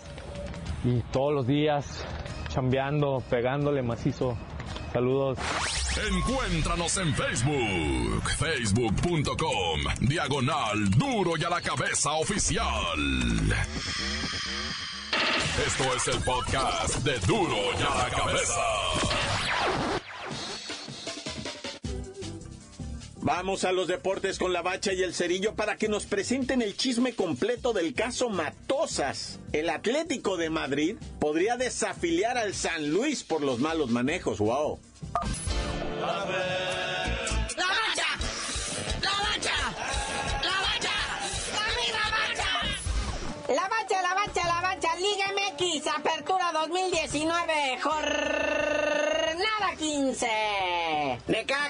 y 0.85 1.01
todos 1.13 1.35
los 1.35 1.47
días 1.47 2.05
chambeando, 2.49 3.23
pegándole 3.29 3.83
macizo. 3.83 4.37
Saludos. 4.93 5.39
Encuéntranos 6.11 6.97
en 6.99 7.13
Facebook, 7.13 8.31
facebook.com, 8.39 9.81
diagonal 10.01 10.91
duro 10.91 11.33
y 11.37 11.45
a 11.45 11.51
la 11.51 11.61
cabeza 11.61 12.13
oficial. 12.13 12.67
Esto 15.67 15.95
es 15.97 16.09
el 16.09 16.23
podcast 16.23 16.99
de 16.99 17.19
duro 17.27 17.57
y 17.79 17.83
a 17.83 18.05
la 18.05 18.11
cabeza. 18.11 19.08
Vamos 23.21 23.65
a 23.65 23.73
los 23.73 23.89
deportes 23.89 24.39
con 24.39 24.53
la 24.53 24.63
bacha 24.63 24.93
y 24.93 25.03
el 25.03 25.13
cerillo 25.13 25.55
para 25.55 25.77
que 25.77 25.89
nos 25.89 26.07
presenten 26.07 26.63
el 26.63 26.77
chisme 26.77 27.15
completo 27.15 27.73
del 27.73 27.93
caso 27.93 28.31
Matosas. 28.31 29.41
El 29.53 29.71
Atlético 29.71 30.37
de 30.37 30.51
Madrid 30.51 30.97
podría 31.19 31.57
desafiliar 31.57 32.39
al 32.39 32.55
San 32.55 32.91
Luis 32.91 33.25
por 33.25 33.43
los 33.43 33.59
malos 33.59 33.91
manejos. 33.91 34.39
¡Wow! 34.39 34.79
¡La 36.01 36.25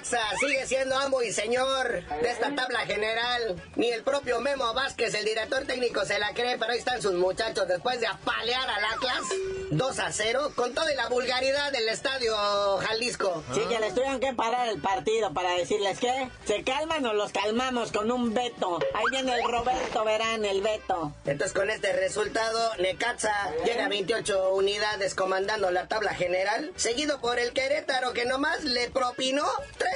Necaxa 0.08 0.38
sigue 0.40 0.66
siendo 0.66 0.96
amo 0.96 1.22
y 1.22 1.32
señor 1.32 2.02
de 2.22 2.30
esta 2.30 2.54
tabla 2.54 2.80
general. 2.80 3.62
Ni 3.76 3.90
el 3.90 4.02
propio 4.02 4.40
Memo 4.40 4.72
Vázquez, 4.72 5.14
el 5.14 5.24
director 5.24 5.64
técnico, 5.64 6.04
se 6.04 6.18
la 6.18 6.32
cree, 6.32 6.56
pero 6.58 6.72
ahí 6.72 6.78
están 6.78 7.02
sus 7.02 7.12
muchachos 7.14 7.68
después 7.68 8.00
de 8.00 8.06
apalear 8.06 8.68
al 8.68 8.84
Atlas 8.84 9.22
2 9.70 9.98
a 9.98 10.12
0 10.12 10.52
con 10.54 10.72
toda 10.74 10.92
la 10.94 11.08
vulgaridad 11.08 11.72
del 11.72 11.88
estadio 11.88 12.34
Jalisco. 12.78 13.44
Sí, 13.52 13.60
que 13.68 13.78
les 13.78 13.94
tuvieron 13.94 14.20
que 14.20 14.32
parar 14.32 14.68
el 14.68 14.80
partido 14.80 15.32
para 15.34 15.52
decirles 15.52 15.98
que 15.98 16.30
se 16.46 16.62
calman 16.62 17.04
o 17.04 17.12
los 17.12 17.32
calmamos 17.32 17.92
con 17.92 18.10
un 18.10 18.32
veto. 18.32 18.78
Ahí 18.94 19.04
viene 19.10 19.34
el 19.34 19.50
Roberto 19.50 20.04
Verán, 20.04 20.44
el 20.44 20.62
veto. 20.62 21.12
Entonces 21.26 21.52
con 21.52 21.70
este 21.70 21.92
resultado, 21.92 22.74
Necaxa 22.76 23.52
llega 23.64 23.86
a 23.86 23.88
28 23.88 24.54
unidades 24.54 25.14
comandando 25.14 25.70
la 25.70 25.86
tabla 25.86 26.14
general, 26.14 26.72
seguido 26.76 27.20
por 27.20 27.38
el 27.38 27.52
Querétaro 27.52 28.12
que 28.12 28.24
nomás 28.24 28.64
le 28.64 28.88
propinó 28.90 29.44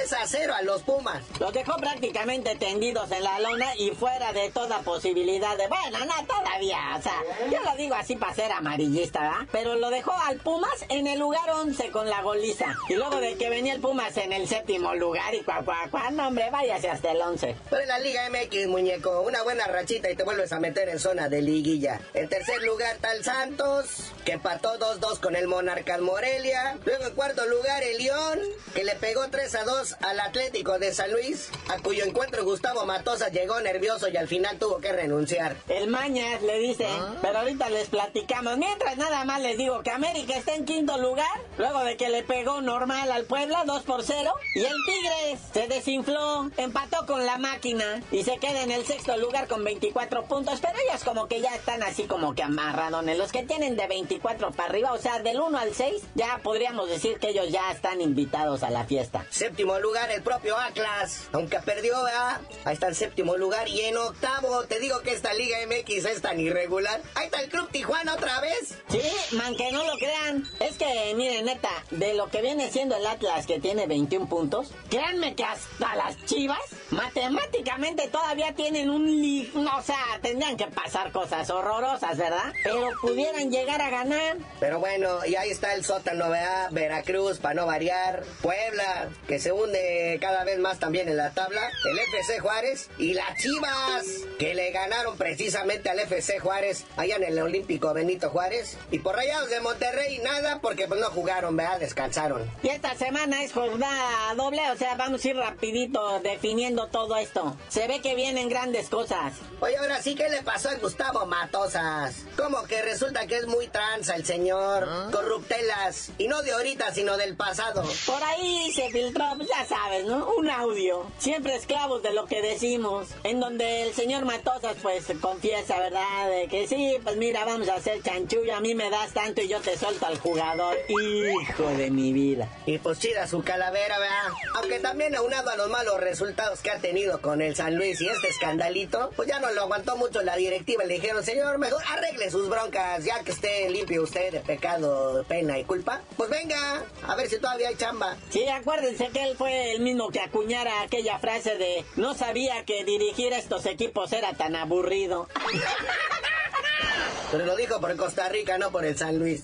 3 0.03 0.13
a 0.13 0.27
0 0.27 0.53
a 0.53 0.61
los 0.63 0.83
Pumas. 0.83 1.23
Los 1.39 1.53
dejó 1.53 1.77
prácticamente 1.77 2.55
tendidos 2.57 3.09
en 3.09 3.23
la 3.23 3.39
lona 3.39 3.73
y 3.77 3.91
fuera 3.91 4.33
de 4.33 4.51
toda 4.51 4.79
posibilidad 4.79 5.55
de... 5.55 5.67
Bueno, 5.67 5.99
no, 5.99 6.25
todavía, 6.25 6.97
o 6.97 7.01
sea, 7.01 7.23
yo 7.49 7.63
lo 7.63 7.77
digo 7.77 7.95
así 7.95 8.17
para 8.17 8.33
ser 8.33 8.51
amarillista, 8.51 9.21
¿verdad? 9.21 9.47
Pero 9.53 9.75
lo 9.75 9.89
dejó 9.89 10.11
al 10.11 10.39
Pumas 10.39 10.73
en 10.89 11.07
el 11.07 11.19
lugar 11.19 11.49
11 11.49 11.89
con 11.91 12.09
la 12.09 12.21
goliza. 12.21 12.75
Y 12.89 12.95
luego 12.95 13.21
de 13.21 13.35
que 13.35 13.49
venía 13.49 13.73
el 13.73 13.79
Pumas 13.79 14.17
en 14.17 14.33
el 14.33 14.45
séptimo 14.45 14.93
lugar 14.93 15.33
y 15.35 15.41
cuá, 15.43 15.61
cuá, 15.63 15.87
cuá, 15.89 16.11
no, 16.11 16.27
hombre, 16.27 16.49
váyase 16.51 16.89
hasta 16.89 17.11
el 17.11 17.21
11. 17.21 17.55
Pero 17.69 17.81
en 17.81 17.87
la 17.87 17.99
Liga 17.99 18.29
MX, 18.29 18.67
muñeco, 18.67 19.21
una 19.21 19.41
buena 19.43 19.67
rachita 19.67 20.11
y 20.11 20.17
te 20.17 20.23
vuelves 20.23 20.51
a 20.51 20.59
meter 20.59 20.89
en 20.89 20.99
zona 20.99 21.29
de 21.29 21.41
liguilla. 21.41 22.01
En 22.13 22.27
tercer 22.27 22.61
lugar 22.63 22.95
está 22.95 23.13
el 23.13 23.23
Santos, 23.23 24.11
que 24.25 24.33
empató 24.33 24.77
2-2 24.77 25.21
con 25.21 25.37
el 25.37 25.47
Monarcas 25.47 26.01
Morelia. 26.01 26.77
Luego 26.83 27.05
en 27.05 27.15
cuarto 27.15 27.45
lugar 27.45 27.83
el 27.83 27.99
León, 27.99 28.39
que 28.75 28.83
le 28.83 28.95
pegó 28.95 29.29
3 29.29 29.55
a 29.55 29.63
2 29.63 29.92
Al 30.01 30.19
Atlético 30.19 30.79
de 30.79 30.93
San 30.93 31.11
Luis, 31.11 31.49
a 31.69 31.79
cuyo 31.79 32.05
encuentro 32.05 32.43
Gustavo 32.43 32.85
Matosa 32.85 33.29
llegó 33.29 33.59
nervioso 33.61 34.07
y 34.09 34.17
al 34.17 34.27
final 34.27 34.57
tuvo 34.57 34.79
que 34.79 34.91
renunciar. 34.91 35.55
El 35.67 35.87
Mañas 35.87 36.41
le 36.41 36.59
dice, 36.59 36.87
pero 37.21 37.39
ahorita 37.39 37.69
les 37.69 37.89
platicamos. 37.89 38.57
Mientras 38.57 38.97
nada 38.97 39.25
más 39.25 39.41
les 39.41 39.57
digo 39.57 39.81
que 39.83 39.91
América 39.91 40.35
está 40.35 40.55
en 40.55 40.65
quinto 40.65 40.97
lugar, 40.97 41.41
luego 41.57 41.83
de 41.83 41.97
que 41.97 42.09
le 42.09 42.23
pegó 42.23 42.61
normal 42.61 43.11
al 43.11 43.25
Puebla 43.25 43.63
2 43.65 43.83
por 43.83 44.03
0, 44.03 44.33
y 44.55 44.59
el 44.59 44.75
Tigres 44.85 45.39
se 45.53 45.67
desinfló, 45.67 46.49
empató 46.57 47.05
con 47.05 47.25
la 47.25 47.37
máquina 47.37 48.01
y 48.11 48.23
se 48.23 48.37
queda 48.37 48.63
en 48.63 48.71
el 48.71 48.85
sexto 48.85 49.17
lugar 49.17 49.47
con 49.47 49.63
24 49.63 50.25
puntos, 50.25 50.59
pero 50.61 50.73
ellos 50.87 51.03
como 51.03 51.27
que 51.27 51.41
ya 51.41 51.55
están 51.55 51.83
así 51.83 52.03
como 52.03 52.35
que 52.35 52.43
amarradones. 52.43 53.17
Los 53.17 53.31
que 53.31 53.43
tienen 53.43 53.75
de 53.75 53.87
24 53.87 54.51
para 54.51 54.69
arriba, 54.69 54.93
o 54.93 54.97
sea, 54.97 55.19
del 55.19 55.39
1 55.39 55.57
al 55.57 55.73
6, 55.73 56.01
ya 56.15 56.39
podríamos 56.43 56.89
decir 56.89 57.19
que 57.19 57.29
ellos 57.29 57.49
ya 57.49 57.71
están 57.71 58.01
invitados 58.01 58.63
a 58.63 58.69
la 58.69 58.85
fiesta. 58.85 59.25
Séptimo 59.29 59.79
lugar 59.83 60.09
el 60.11 60.23
propio 60.23 60.57
Atlas, 60.57 61.27
aunque 61.33 61.59
perdió, 61.59 62.01
¿verdad? 62.03 62.39
ahí 62.63 62.73
está 62.73 62.87
el 62.87 62.95
séptimo 62.95 63.35
lugar 63.35 63.67
y 63.67 63.81
en 63.81 63.97
octavo, 63.97 64.63
te 64.63 64.79
digo 64.79 65.01
que 65.01 65.11
esta 65.11 65.33
Liga 65.33 65.57
MX 65.67 66.05
es 66.05 66.21
tan 66.21 66.39
irregular. 66.39 67.01
Ahí 67.15 67.25
está 67.25 67.41
el 67.41 67.49
Club 67.49 67.69
Tijuana 67.69 68.13
otra 68.13 68.39
vez. 68.39 68.77
Sí, 68.87 69.01
man, 69.35 69.55
que 69.57 69.71
no 69.73 69.83
lo 69.83 69.97
crean. 69.97 70.47
Es 70.61 70.77
que, 70.77 71.13
miren, 71.15 71.45
neta, 71.45 71.83
de 71.91 72.13
lo 72.13 72.29
que 72.29 72.41
viene 72.41 72.71
siendo 72.71 72.95
el 72.95 73.05
Atlas 73.05 73.45
que 73.45 73.59
tiene 73.59 73.85
21 73.85 74.29
puntos, 74.29 74.71
créanme 74.89 75.35
que 75.35 75.43
hasta 75.43 75.95
las 75.95 76.23
Chivas, 76.25 76.61
matemáticamente 76.91 78.07
todavía 78.07 78.55
tienen 78.55 78.89
un... 78.89 79.03
Li 79.05 79.51
o 79.53 79.81
sea, 79.81 80.19
tendrían 80.21 80.55
que 80.55 80.67
pasar 80.67 81.11
cosas 81.11 81.49
horrorosas, 81.49 82.17
¿verdad? 82.17 82.53
Pero 82.63 82.91
pudieran 83.01 83.51
llegar 83.51 83.81
a 83.81 83.89
ganar. 83.89 84.37
Pero 84.59 84.79
bueno, 84.79 85.25
y 85.25 85.35
ahí 85.35 85.49
está 85.49 85.73
el 85.73 85.83
sótano, 85.83 86.29
¿verdad? 86.29 86.69
Veracruz, 86.71 87.39
para 87.39 87.55
no 87.55 87.65
variar. 87.65 88.23
Puebla, 88.41 89.09
que 89.27 89.39
se 89.39 89.51
hunde 89.51 89.72
cada 90.19 90.43
vez 90.43 90.59
más 90.59 90.79
también 90.79 91.09
en 91.09 91.17
la 91.17 91.31
tabla. 91.31 91.69
El 91.85 91.99
FC 91.99 92.39
Juárez 92.39 92.89
y 92.97 93.13
las 93.13 93.37
Chivas, 93.37 94.05
que 94.39 94.53
le 94.53 94.71
ganaron 94.71 95.17
precisamente 95.17 95.89
al 95.89 95.99
FC 95.99 96.39
Juárez 96.39 96.85
allá 96.97 97.15
en 97.17 97.23
el 97.23 97.39
Olímpico 97.39 97.93
Benito 97.93 98.29
Juárez. 98.29 98.77
Y 98.91 98.99
por 98.99 99.15
Rayados 99.15 99.49
de 99.49 99.59
Monterrey 99.61 100.19
nada, 100.19 100.59
porque 100.61 100.87
pues 100.87 100.99
no 100.99 101.07
jugaron, 101.07 101.55
¿verdad? 101.55 101.79
Descansaron. 101.79 102.49
Y 102.61 102.69
esta 102.69 102.95
semana 102.95 103.43
es 103.43 103.53
jornada 103.53 104.33
doble, 104.35 104.61
o 104.71 104.77
sea, 104.77 104.95
vamos 104.95 105.23
a 105.23 105.27
ir 105.27 105.35
rapidito 105.35 106.19
definiendo 106.19 106.87
todo 106.87 107.17
esto. 107.17 107.57
Se 107.69 107.87
ve 107.87 108.01
que 108.01 108.15
vienen 108.15 108.49
grandes 108.49 108.89
cosas. 108.89 109.33
Oye, 109.59 109.77
ahora 109.77 110.01
sí, 110.01 110.15
¿qué 110.15 110.29
le 110.29 110.41
pasó 110.41 110.69
a 110.69 110.75
Gustavo 110.75 111.25
Matosas? 111.25 112.15
Como 112.35 112.63
que 112.63 112.81
resulta 112.81 113.27
que 113.27 113.37
es 113.37 113.47
muy 113.47 113.67
tranza 113.67 114.15
el 114.15 114.25
señor, 114.25 114.87
corruptelas, 115.11 116.11
y 116.17 116.27
no 116.27 116.41
de 116.41 116.51
ahorita, 116.51 116.93
sino 116.93 117.17
del 117.17 117.35
pasado. 117.35 117.83
Por 118.05 118.23
ahí 118.23 118.71
se 118.73 118.89
filtró, 118.89 119.25
pues 119.37 119.49
ya 119.63 119.75
sabes, 119.75 120.05
¿no? 120.05 120.27
Un 120.37 120.49
audio, 120.49 121.05
siempre 121.17 121.55
esclavos 121.55 122.03
de 122.03 122.13
lo 122.13 122.25
que 122.25 122.41
decimos, 122.41 123.09
en 123.23 123.39
donde 123.39 123.83
el 123.83 123.93
señor 123.93 124.25
Matosas 124.25 124.75
pues 124.81 125.05
confiesa, 125.21 125.79
¿verdad? 125.79 126.29
De 126.29 126.47
que 126.47 126.67
sí, 126.67 126.97
pues 127.03 127.17
mira, 127.17 127.45
vamos 127.45 127.69
a 127.69 127.75
hacer 127.75 128.01
chanchullo, 128.01 128.55
a 128.55 128.59
mí 128.59 128.75
me 128.75 128.89
das 128.89 129.13
tanto 129.13 129.41
y 129.41 129.47
yo 129.47 129.59
te 129.61 129.77
suelto 129.77 130.05
al 130.05 130.17
jugador. 130.19 130.75
Hijo 130.89 131.63
de 131.77 131.91
mi 131.91 132.13
vida. 132.13 132.49
Y 132.65 132.77
pues 132.77 132.99
chida 132.99 133.27
su 133.27 133.43
calavera, 133.43 133.99
¿verdad? 133.99 134.37
Aunque 134.55 134.79
también 134.79 135.15
aunado 135.15 135.49
a 135.49 135.55
los 135.55 135.69
malos 135.69 135.99
resultados 135.99 136.61
que 136.61 136.71
ha 136.71 136.79
tenido 136.79 137.21
con 137.21 137.41
el 137.41 137.55
San 137.55 137.75
Luis 137.75 138.01
y 138.01 138.07
este 138.07 138.29
escandalito, 138.29 139.11
pues 139.15 139.27
ya 139.27 139.39
no 139.39 139.51
lo 139.51 139.63
aguantó 139.63 139.95
mucho 139.95 140.21
la 140.23 140.35
directiva. 140.35 140.83
Le 140.83 140.95
dijeron, 140.95 141.23
señor, 141.23 141.57
mejor 141.57 141.83
arregle 141.91 142.29
sus 142.31 142.49
broncas, 142.49 143.03
ya 143.05 143.23
que 143.23 143.31
esté 143.31 143.69
limpio 143.69 144.03
usted 144.03 144.31
de 144.31 144.39
pecado, 144.39 145.23
pena 145.27 145.57
y 145.57 145.63
culpa. 145.63 146.01
Pues 146.17 146.29
venga, 146.29 146.83
a 147.07 147.15
ver 147.15 147.29
si 147.29 147.39
todavía 147.39 147.69
hay 147.69 147.75
chamba. 147.75 148.17
Sí, 148.29 148.47
acuérdense 148.47 149.09
que 149.09 149.23
él 149.23 149.37
fue 149.37 149.52
el 149.53 149.81
mismo 149.81 150.09
que 150.09 150.19
acuñara 150.19 150.81
aquella 150.81 151.19
frase 151.19 151.57
de 151.57 151.85
no 151.95 152.13
sabía 152.13 152.65
que 152.65 152.83
dirigir 152.83 153.33
estos 153.33 153.65
equipos 153.65 154.11
era 154.13 154.33
tan 154.33 154.55
aburrido. 154.55 155.27
Pero 157.31 157.45
lo 157.45 157.55
dijo 157.55 157.79
por 157.81 157.95
Costa 157.95 158.29
Rica, 158.29 158.57
no 158.57 158.71
por 158.71 158.85
el 158.85 158.97
San 158.97 159.17
Luis. 159.17 159.41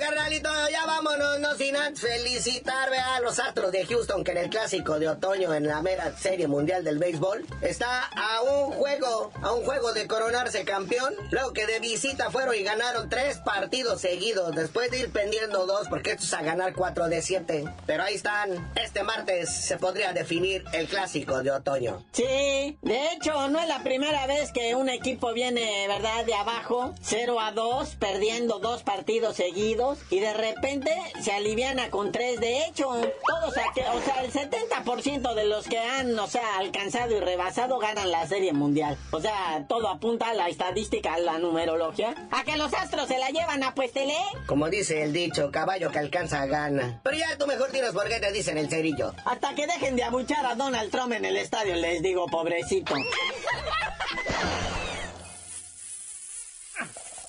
Carnalito, 0.00 0.48
ya 0.70 0.86
vámonos, 0.86 1.40
no 1.40 1.54
sin 1.56 1.76
antes 1.76 2.00
felicitar 2.00 2.88
a 2.94 3.20
los 3.20 3.38
Astros 3.38 3.70
de 3.70 3.84
Houston 3.84 4.24
que 4.24 4.30
en 4.30 4.38
el 4.38 4.48
clásico 4.48 4.98
de 4.98 5.10
otoño 5.10 5.52
en 5.52 5.66
la 5.66 5.82
mera 5.82 6.16
serie 6.16 6.48
mundial 6.48 6.82
del 6.84 6.98
béisbol 6.98 7.44
está 7.60 8.06
a 8.06 8.40
un 8.40 8.72
juego, 8.72 9.30
a 9.42 9.52
un 9.52 9.62
juego 9.62 9.92
de 9.92 10.06
coronarse 10.06 10.64
campeón. 10.64 11.14
Luego 11.30 11.52
que 11.52 11.66
de 11.66 11.80
visita 11.80 12.30
fueron 12.30 12.54
y 12.54 12.62
ganaron 12.62 13.10
tres 13.10 13.38
partidos 13.44 14.00
seguidos 14.00 14.56
después 14.56 14.90
de 14.90 15.00
ir 15.00 15.12
pendiendo 15.12 15.66
dos 15.66 15.86
porque 15.88 16.12
esto 16.12 16.24
es 16.24 16.32
a 16.32 16.40
ganar 16.40 16.72
cuatro 16.72 17.08
de 17.08 17.20
siete. 17.20 17.64
Pero 17.84 18.02
ahí 18.02 18.14
están. 18.14 18.72
Este 18.76 19.02
martes 19.02 19.50
se 19.50 19.76
podría 19.76 20.14
definir 20.14 20.64
el 20.72 20.88
clásico 20.88 21.42
de 21.42 21.50
otoño. 21.50 22.06
Sí, 22.12 22.78
de 22.80 23.12
hecho 23.12 23.48
no 23.48 23.60
es 23.60 23.68
la 23.68 23.82
primera 23.82 24.26
vez 24.26 24.50
que 24.50 24.74
un 24.74 24.88
equipo 24.88 25.34
viene, 25.34 25.86
¿verdad? 25.88 26.24
De 26.24 26.34
abajo, 26.34 26.94
0 27.02 27.38
a 27.38 27.52
2, 27.52 27.96
perdiendo 27.96 28.60
dos 28.60 28.82
partidos 28.82 29.36
seguidos 29.36 29.89
y 30.10 30.20
de 30.20 30.32
repente 30.32 30.92
se 31.22 31.32
aliviana 31.32 31.90
con 31.90 32.12
tres. 32.12 32.40
De 32.40 32.64
hecho, 32.64 32.88
todos, 33.26 33.48
o 33.48 33.52
sea, 33.52 34.22
el 34.22 34.32
70% 34.32 35.34
de 35.34 35.44
los 35.44 35.66
que 35.66 35.78
han, 35.78 36.18
o 36.18 36.26
sea, 36.26 36.58
alcanzado 36.58 37.16
y 37.16 37.20
rebasado 37.20 37.78
ganan 37.78 38.10
la 38.10 38.26
Serie 38.26 38.52
Mundial. 38.52 38.96
O 39.10 39.20
sea, 39.20 39.64
todo 39.68 39.88
apunta 39.88 40.30
a 40.30 40.34
la 40.34 40.48
estadística, 40.48 41.14
a 41.14 41.18
la 41.18 41.38
numerología. 41.38 42.14
A 42.30 42.44
que 42.44 42.56
los 42.56 42.72
astros 42.74 43.08
se 43.08 43.18
la 43.18 43.30
llevan 43.30 43.62
a 43.62 43.74
puestele. 43.74 44.16
Como 44.46 44.68
dice 44.68 45.02
el 45.02 45.12
dicho, 45.12 45.50
caballo 45.50 45.90
que 45.90 45.98
alcanza 45.98 46.46
gana. 46.46 47.00
Pero 47.02 47.16
ya 47.16 47.36
tú 47.38 47.46
mejor 47.46 47.70
tienes 47.70 47.92
por 47.92 48.08
qué 48.08 48.20
te 48.20 48.32
dicen 48.32 48.58
el 48.58 48.68
cerillo. 48.68 49.14
Hasta 49.24 49.54
que 49.54 49.66
dejen 49.66 49.96
de 49.96 50.04
abuchar 50.04 50.44
a 50.46 50.54
Donald 50.54 50.90
Trump 50.90 51.12
en 51.12 51.24
el 51.24 51.36
estadio, 51.36 51.74
les 51.76 52.02
digo, 52.02 52.26
pobrecito. 52.26 52.94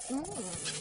Por 0.10 0.81